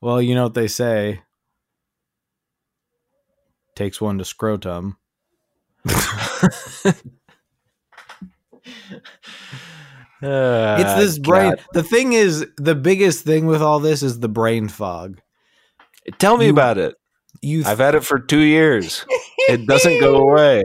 [0.00, 1.22] Well, you know what they say.
[3.76, 4.96] Takes one to scrotum.
[10.26, 11.54] It's ah, this brain.
[11.74, 15.20] The thing is, the biggest thing with all this is the brain fog.
[16.18, 16.94] Tell me You- about it.
[17.42, 19.04] You, I've had it for two years.
[19.46, 20.62] It doesn't go away.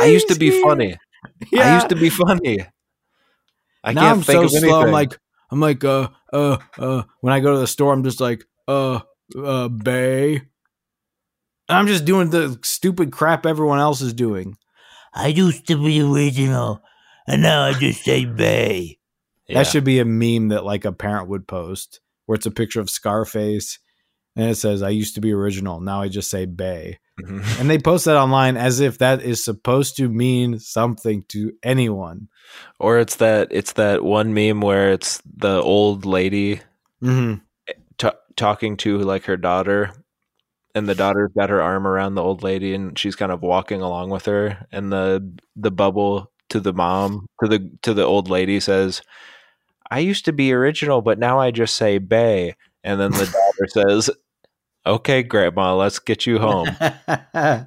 [0.00, 0.96] I used to be funny.
[1.58, 2.64] I used to be funny.
[3.82, 4.70] I now can't I'm think so of anything.
[4.70, 4.82] slow.
[4.82, 5.18] I'm like,
[5.50, 7.02] I'm like, uh, uh, uh.
[7.20, 9.00] When I go to the store, I'm just like, uh,
[9.36, 10.42] uh, bay.
[11.68, 14.56] I'm just doing the stupid crap everyone else is doing.
[15.14, 16.82] I used to be original,
[17.26, 18.98] and now I just say Bay.
[19.48, 19.58] Yeah.
[19.58, 22.80] That should be a meme that like a parent would post, where it's a picture
[22.80, 23.78] of Scarface,
[24.36, 27.60] and it says, "I used to be original, now I just say Bay." Mhm.
[27.60, 32.28] And they post that online as if that is supposed to mean something to anyone.
[32.80, 36.60] or it's that it's that one meme where it's the old lady
[37.02, 37.34] Mm-hmm.
[37.98, 39.92] t- talking to like her daughter
[40.74, 43.80] and the daughter's got her arm around the old lady and she's kind of walking
[43.82, 45.22] along with her and the
[45.56, 49.00] the bubble to the mom to the to the old lady says
[49.90, 52.54] i used to be original but now i just say bay
[52.84, 53.26] and then the
[53.66, 54.10] daughter says
[54.86, 56.68] okay grandma let's get you home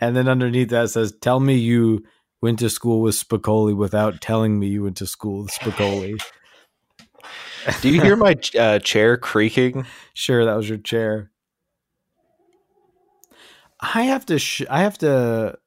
[0.00, 2.04] and then underneath that says, "Tell me you
[2.40, 6.20] went to school with Spicoli without telling me you went to school with Spicoli."
[7.80, 9.84] do you hear my uh, chair creaking
[10.14, 11.30] Sure, that was your chair.
[13.80, 14.38] I have to.
[14.38, 15.58] Sh- I have to.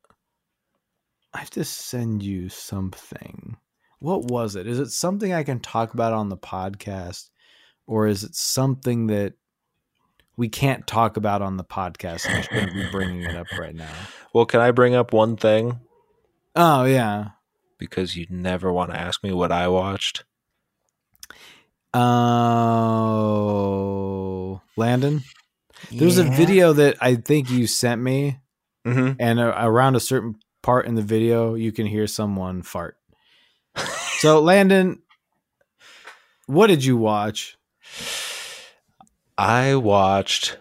[1.33, 3.55] I have to send you something.
[3.99, 4.67] What was it?
[4.67, 7.29] Is it something I can talk about on the podcast,
[7.87, 9.33] or is it something that
[10.37, 12.25] we can't talk about on the podcast?
[12.27, 13.91] And I shouldn't be bringing it up right now.
[14.33, 15.79] well can i bring up one thing
[16.55, 17.29] Oh yeah.
[17.77, 20.23] because you never want to ask me what i watched
[23.13, 25.23] Oh, Landon.
[25.91, 28.39] There's a video that I think you sent me,
[28.85, 29.13] mm-hmm.
[29.19, 32.95] and uh, around a certain part in the video, you can hear someone fart.
[34.19, 35.01] So, Landon,
[36.45, 37.57] what did you watch?
[39.37, 40.57] I watched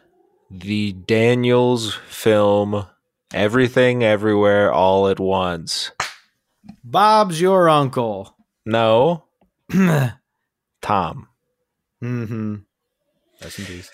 [0.51, 2.87] the Daniels film
[3.33, 5.93] Everything Everywhere All at Once.
[6.83, 8.35] Bob's your uncle.
[8.67, 9.25] No,
[9.71, 10.17] mm-hmm.
[10.83, 11.29] Tom.
[13.43, 13.91] Rest in peace.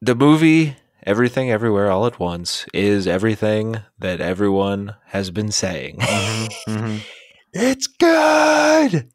[0.00, 5.98] The movie Everything Everywhere All at Once is everything that everyone has been saying.
[5.98, 6.98] Mm-hmm.
[7.54, 9.08] it's good.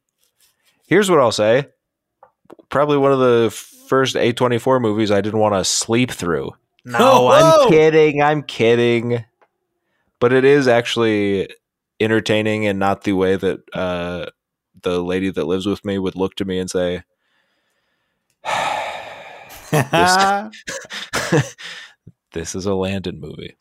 [0.88, 1.68] Here's what I'll say.
[2.70, 6.52] Probably one of the first A24 movies I didn't want to sleep through.
[6.86, 7.64] No, Oh.
[7.64, 8.22] I'm kidding.
[8.22, 9.26] I'm kidding.
[10.20, 11.50] But it is actually
[12.00, 14.28] entertaining and not the way that uh,
[14.82, 17.04] the lady that lives with me would look to me and say,
[22.32, 23.56] This is a Landon movie.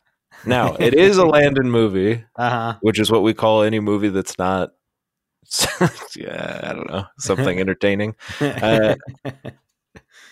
[0.45, 2.77] Now, it is a Landon movie, uh-huh.
[2.81, 4.71] which is what we call any movie that's not,
[6.15, 8.15] yeah, I don't know, something entertaining.
[8.39, 8.95] Uh,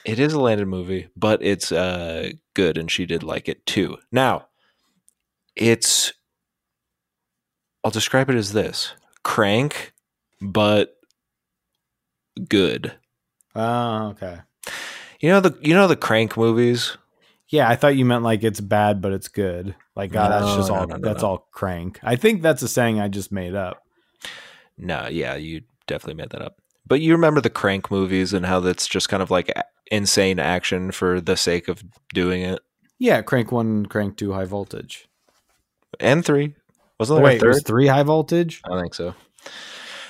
[0.07, 3.97] It is a Landon movie, but it's uh, good, and she did like it too.
[4.09, 4.47] Now,
[5.53, 6.13] it's.
[7.83, 8.93] I'll describe it as this:
[9.23, 9.91] crank,
[10.39, 10.95] but
[12.47, 12.93] good.
[13.53, 14.39] Oh, okay.
[15.19, 16.97] You know the you know the crank movies.
[17.49, 19.73] Yeah, I thought you meant like it's bad, but it's good.
[19.95, 20.87] Like, God, that's just No, all.
[20.87, 21.29] no, no, that's no.
[21.29, 21.99] all crank.
[22.03, 23.83] I think that's a saying I just made up.
[24.77, 26.57] No, yeah, you definitely made that up.
[26.85, 29.51] But you remember the crank movies and how that's just kind of like
[29.91, 31.83] insane action for the sake of
[32.13, 32.59] doing it.
[32.99, 35.07] Yeah, crank one, crank two, high voltage.
[35.99, 36.53] And three
[36.99, 38.61] wasn't there wait, was three high voltage.
[38.69, 39.15] I think so.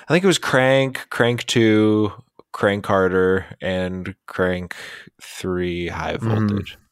[0.09, 2.11] I think it was Crank, Crank 2,
[2.53, 4.73] Crank Harder, and Crank
[5.21, 6.21] 3 High Mhm.
[6.21, 6.77] Voltage.
[6.79, 6.86] I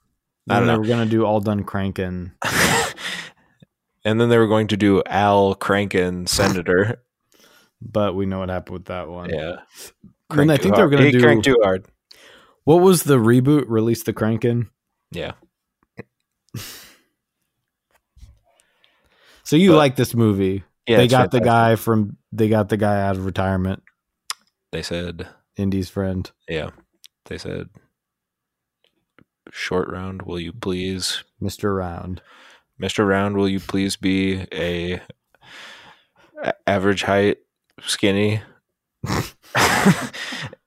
[0.50, 0.80] I don't know.
[0.80, 2.32] We're gonna do all done cranking.
[4.06, 7.02] and then they were going to do Al Crankin Senator.
[7.82, 9.30] but we know what happened with that one.
[9.32, 9.58] yeah.
[10.30, 11.22] Then I too think they were gonna He do.
[11.22, 11.86] cranked too hard.
[12.64, 13.66] What was the reboot?
[13.68, 14.70] Release the cranking.
[15.12, 15.34] Yeah.
[19.44, 20.64] So you But- like this movie?
[20.88, 20.98] Yeah.
[20.98, 22.18] they got the guy from.
[22.32, 23.84] They got the guy out of retirement.
[24.72, 26.30] They said, Indy's friend.
[26.50, 26.72] yeah.
[27.26, 27.70] They said,
[29.56, 31.76] short round, will you please Mr.
[31.76, 32.22] Round.
[32.82, 33.08] Mr.
[33.08, 35.02] Round, will you please be a,
[36.68, 37.38] average height,
[37.82, 38.42] skinny?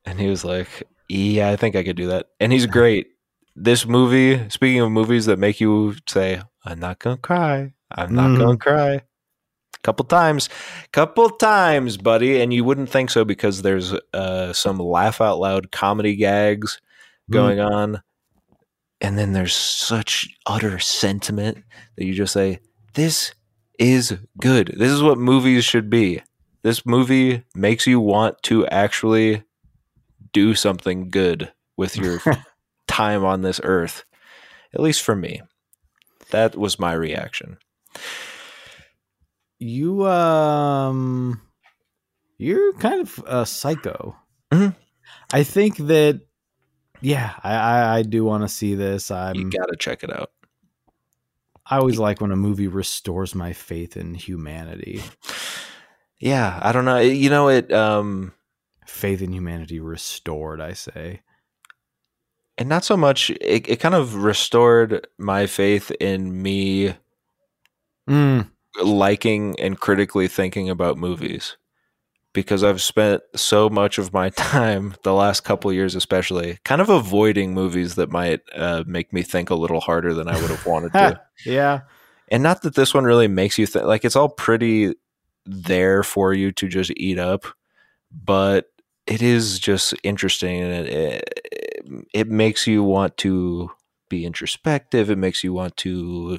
[0.05, 3.09] and he was like, "Yeah, I think I could do that." And he's great.
[3.55, 7.73] This movie, speaking of movies that make you say, "I'm not gonna cry.
[7.91, 8.39] I'm not Mhm.
[8.39, 10.49] gonna cry." A couple times,
[10.93, 15.71] couple times, buddy, and you wouldn't think so because there's uh, some laugh out loud
[15.73, 16.81] comedy gags
[17.31, 18.03] going on,
[19.01, 21.63] and then there's such utter sentiment
[21.97, 22.61] that you just say,
[22.95, 23.33] This
[23.79, 24.75] is good.
[24.77, 26.23] This is what movies should be.
[26.63, 29.45] This movie makes you want to actually
[30.33, 32.21] do something good with your
[32.89, 34.05] time on this earth.
[34.75, 35.41] At least for me.
[36.31, 37.59] That was my reaction.
[39.59, 41.41] You um,
[42.37, 44.17] you're kind of a psycho.
[44.53, 44.77] Mhm.
[45.33, 46.21] I think that.
[47.01, 49.11] Yeah, I I, I do want to see this.
[49.11, 49.51] I'm.
[49.51, 50.31] gotta check it out.
[51.71, 55.03] I always like when a movie restores my faith in humanity.
[56.19, 56.99] Yeah, I don't know.
[56.99, 58.33] You know it um
[58.87, 60.61] Faith in humanity restored.
[60.61, 61.21] I say.
[62.57, 66.95] and not so much it, it kind of restored my faith in me
[68.09, 68.51] Mm,
[68.83, 71.57] liking and critically thinking about movies
[72.39, 76.89] because I've spent so much of my time the last couple years especially kind of
[76.89, 80.65] avoiding movies that might uh, make me think a little harder than I would have
[80.65, 81.21] wanted to.
[81.45, 81.81] yeah.
[82.29, 84.95] And not that this one really makes you think like it's all pretty
[85.47, 87.45] there for you to just eat up,
[88.13, 88.67] but
[89.09, 93.69] it is just interesting and it, it, it makes you want to
[94.09, 95.11] be introspective.
[95.11, 96.39] It makes you want to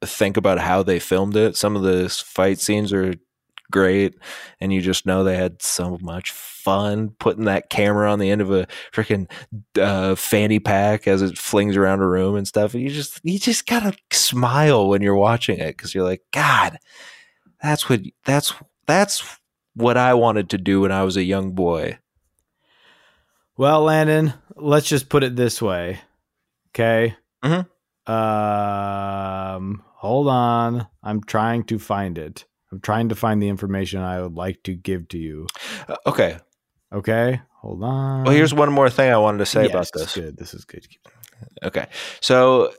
[0.00, 1.56] think about how they filmed it.
[1.56, 3.14] Some of the fight scenes are
[3.70, 4.14] great,
[4.60, 8.40] and you just know they had so much fun putting that camera on the end
[8.40, 9.30] of a freaking
[9.80, 12.74] uh, fanny pack as it flings around a room and stuff.
[12.74, 16.78] and You just you just gotta smile when you're watching it because you're like, God,
[17.62, 18.52] that's what that's
[18.86, 19.38] that's
[19.74, 21.98] what I wanted to do when I was a young boy.
[23.56, 26.00] Well, Landon, let's just put it this way.
[26.70, 27.14] Okay.
[27.44, 27.66] Mhm.
[28.10, 30.86] Um, hold on.
[31.02, 32.44] I'm trying to find it.
[32.72, 35.46] I'm trying to find the information I would like to give to you.
[35.88, 36.38] Uh, okay.
[36.92, 37.40] Okay.
[37.60, 38.24] Hold on.
[38.24, 40.14] Well, here's one more thing I wanted to say Yes, about this.
[40.14, 40.36] Good.
[40.36, 40.86] This is good.
[41.62, 41.86] Okay.
[42.20, 42.72] So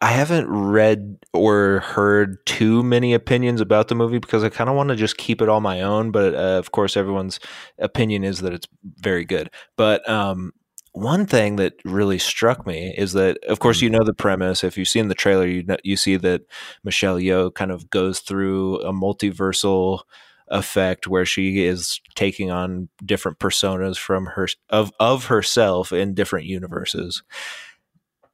[0.00, 4.76] I haven't read or heard too many opinions about the movie because I kind of
[4.76, 6.12] want to just keep it all my own.
[6.12, 7.40] But uh, of course, everyone's
[7.78, 9.50] opinion is that it's very good.
[9.76, 10.52] But um,
[10.98, 14.64] one thing that really struck me is that, of course, you know the premise.
[14.64, 16.42] If you've seen the trailer, you know, you see that
[16.84, 20.00] Michelle Yeoh kind of goes through a multiversal
[20.48, 26.46] effect where she is taking on different personas from her of of herself in different
[26.46, 27.22] universes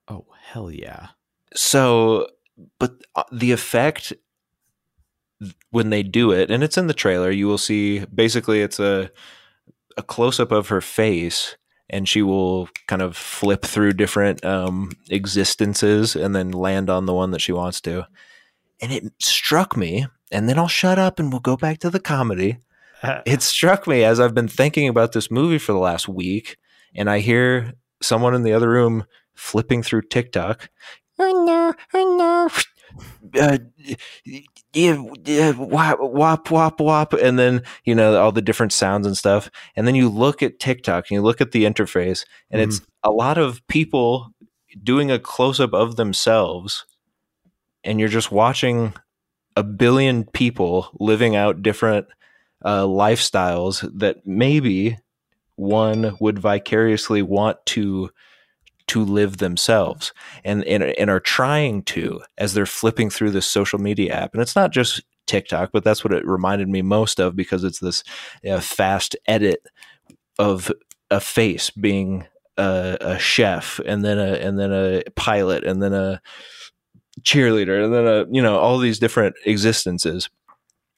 [0.07, 1.09] Oh, hell yeah.
[1.57, 2.29] so
[2.79, 4.13] but uh, the effect
[5.71, 9.11] when they do it and it's in the trailer you will see basically it's a
[9.97, 11.57] a close up of her face
[11.91, 17.15] and she will kind of flip through different um existences and then land on the
[17.15, 18.07] one that she wants to
[18.81, 22.01] and it struck me and then I'll shut up and we'll go back to the
[22.01, 22.59] comedy
[23.27, 26.57] it struck me as I've been thinking about this movie for the last week,
[26.95, 29.05] and I hear someone in the other room
[29.35, 30.71] flipping through TikTok.
[31.19, 32.49] Oh no, oh no.
[33.39, 33.59] Uh,
[34.73, 39.17] yeah, yeah, wop, wop, wop, wop, and then you know all the different sounds and
[39.17, 39.51] stuff.
[39.77, 43.11] And then you look at TikTok and you look at the interface, and it's a
[43.11, 44.31] lot of people
[44.83, 46.87] doing a close up of themselves,
[47.83, 48.95] and you're just watching
[49.57, 52.07] a billion people living out different
[52.65, 54.99] uh, lifestyles that maybe
[55.57, 58.11] one would vicariously want to
[58.89, 60.13] to live themselves
[60.45, 64.35] and, and and are trying to as they're flipping through this social media app.
[64.35, 67.79] And it's not just TikTok but that's what it reminded me most of because it's
[67.81, 68.05] this
[68.49, 69.67] uh, fast edit
[70.39, 70.71] of
[71.11, 72.27] a face being
[72.57, 76.21] a, a chef and then a and then a pilot and then a
[77.21, 80.29] cheerleader and then a you know all these different existences.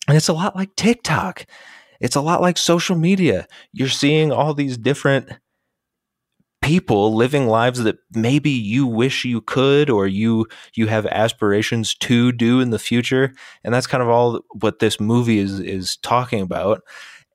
[0.09, 1.47] And it's a lot like TikTok.
[2.01, 3.47] It's a lot like social media.
[3.73, 5.31] You're seeing all these different
[6.67, 12.33] people living lives that maybe you wish you could or you you have aspirations to
[12.33, 13.33] do in the future.
[13.63, 16.83] And that's kind of all what this movie is is talking about.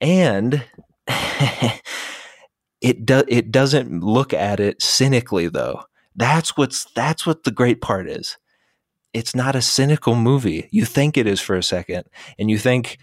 [0.02, 0.66] And
[2.82, 5.84] it do, it doesn't look at it cynically though.
[6.14, 8.38] That's what's that's what the great part is.
[9.14, 10.68] It's not a cynical movie.
[10.72, 12.04] You think it is for a second
[12.38, 12.98] and you think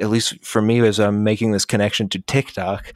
[0.00, 2.92] at least for me as I'm making this connection to TikTok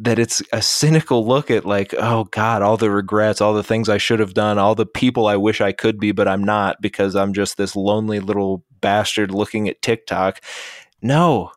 [0.00, 3.88] that it's a cynical look at like oh god all the regrets all the things
[3.88, 6.80] i should have done all the people i wish i could be but i'm not
[6.80, 10.40] because i'm just this lonely little bastard looking at tiktok.
[11.02, 11.52] No.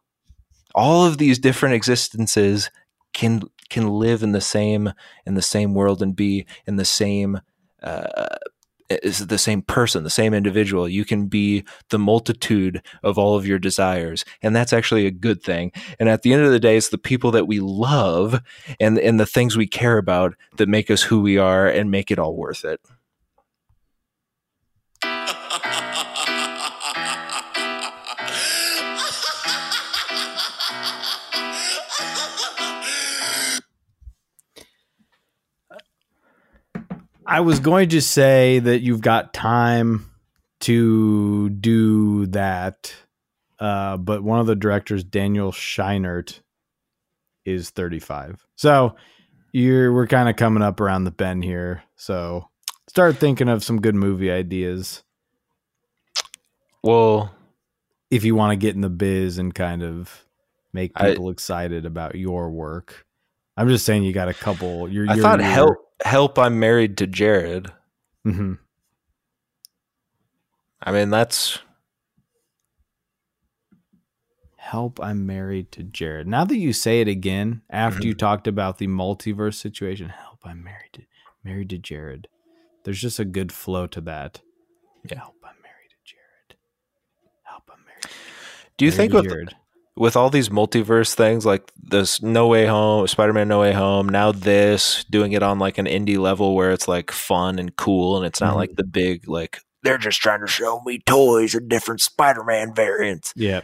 [0.73, 2.69] All of these different existences
[3.13, 4.91] can can live in the same
[5.25, 7.41] in the same world and be in the same
[7.83, 8.37] uh,
[9.03, 10.87] is the same person, the same individual.
[10.87, 14.25] You can be the multitude of all of your desires.
[14.41, 15.71] And that's actually a good thing.
[15.99, 18.41] And at the end of the day, it's the people that we love
[18.79, 22.11] and, and the things we care about that make us who we are and make
[22.11, 22.79] it all worth it.
[37.31, 40.11] I was going to say that you've got time
[40.61, 42.93] to do that,
[43.57, 46.41] uh, but one of the directors, Daniel Scheinert,
[47.45, 48.45] is 35.
[48.57, 48.95] So
[49.53, 51.83] you're we're kind of coming up around the bend here.
[51.95, 52.49] So
[52.89, 55.03] start thinking of some good movie ideas
[56.83, 57.33] Well,
[58.09, 60.25] if you want to get in the biz and kind of
[60.73, 63.05] make I- people excited about your work.
[63.57, 64.89] I'm just saying you got a couple.
[64.89, 67.71] You're, I you're, thought help help I'm married to Jared.
[68.25, 68.57] Mhm.
[70.81, 71.59] I mean that's
[74.57, 76.27] Help, I'm married to Jared.
[76.27, 78.07] Now that you say it again, after Mm-hmm.
[78.07, 81.01] you talked about the multiverse situation, help, I'm married to
[81.43, 82.27] married to Jared.
[82.85, 84.39] There's just a good flow to that.
[85.03, 85.17] Yeah.
[85.17, 86.59] Help, I'm married to Jared.
[87.43, 88.05] Help, I'm married.
[88.77, 89.55] Do you married think with Jared.
[90.01, 94.31] With all these multiverse things like this No Way Home, Spider-Man No Way Home, now
[94.31, 98.25] this doing it on like an indie level where it's like fun and cool and
[98.25, 98.57] it's not Mhm.
[98.57, 103.31] like the big like they're just trying to show me toys and different Spider-Man variants.
[103.35, 103.61] Yeah.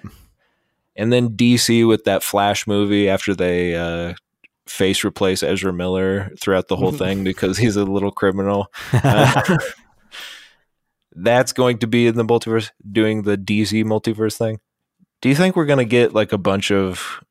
[0.96, 4.14] And then DC with that Flash movie after they uh
[4.68, 8.72] face replace Ezra Miller throughout the whole thing because he's a little criminal.
[8.94, 9.58] Uh,
[11.20, 14.60] that's going to be in the multiverse doing the DC multiverse thing.
[15.22, 17.24] Do you think we're going to get like a bunch of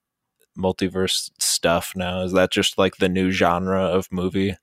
[0.58, 2.22] multiverse stuff now?
[2.22, 4.56] Is that just like the new genre of movie?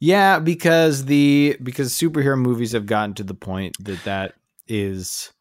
[0.00, 4.34] Yeah, because the because superhero movies have gotten to the point that that
[4.66, 5.32] is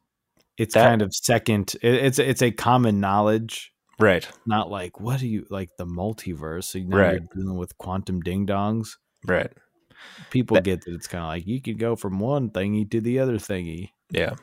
[0.58, 4.28] it's That- kind of second it, it's it's a common knowledge Right.
[4.46, 7.12] not like what do you like the multiverse so now Right.
[7.14, 9.52] you're dealing with quantum ding dongs Right.
[10.30, 13.00] people That- get that it's kind of like you could go from one thingy to
[13.02, 14.36] the other thingy Yeah.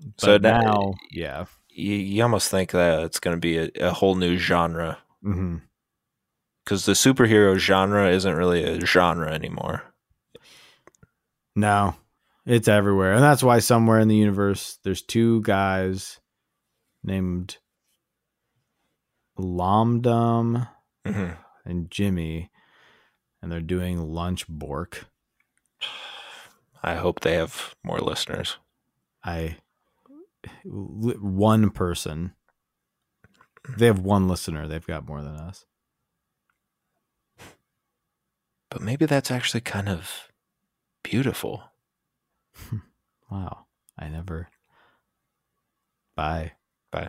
[0.00, 3.70] But So now- now yeah You, you almost think that it's going to be a,
[3.80, 4.98] a whole new genre
[6.64, 9.82] because the superhero genre isn't really a genre anymore.
[11.56, 11.94] no
[12.46, 16.20] it's everywhere and that's why somewhere in the universe there's two guys
[17.02, 17.56] named
[19.38, 20.68] lomdom
[21.06, 21.30] hmm
[21.66, 22.50] and Jimmy,
[23.40, 25.06] and they're doing lunch bork.
[26.82, 28.58] I hope they have more listeners.
[29.24, 29.56] I
[30.64, 32.34] one person.
[33.76, 34.68] They have one listener.
[34.68, 35.64] They've got more than us.
[38.70, 40.28] But maybe that's actually kind of
[41.02, 41.62] beautiful.
[43.30, 43.66] Wow.
[43.98, 44.48] I never.
[46.14, 46.52] Bye.
[46.92, 47.08] Bye.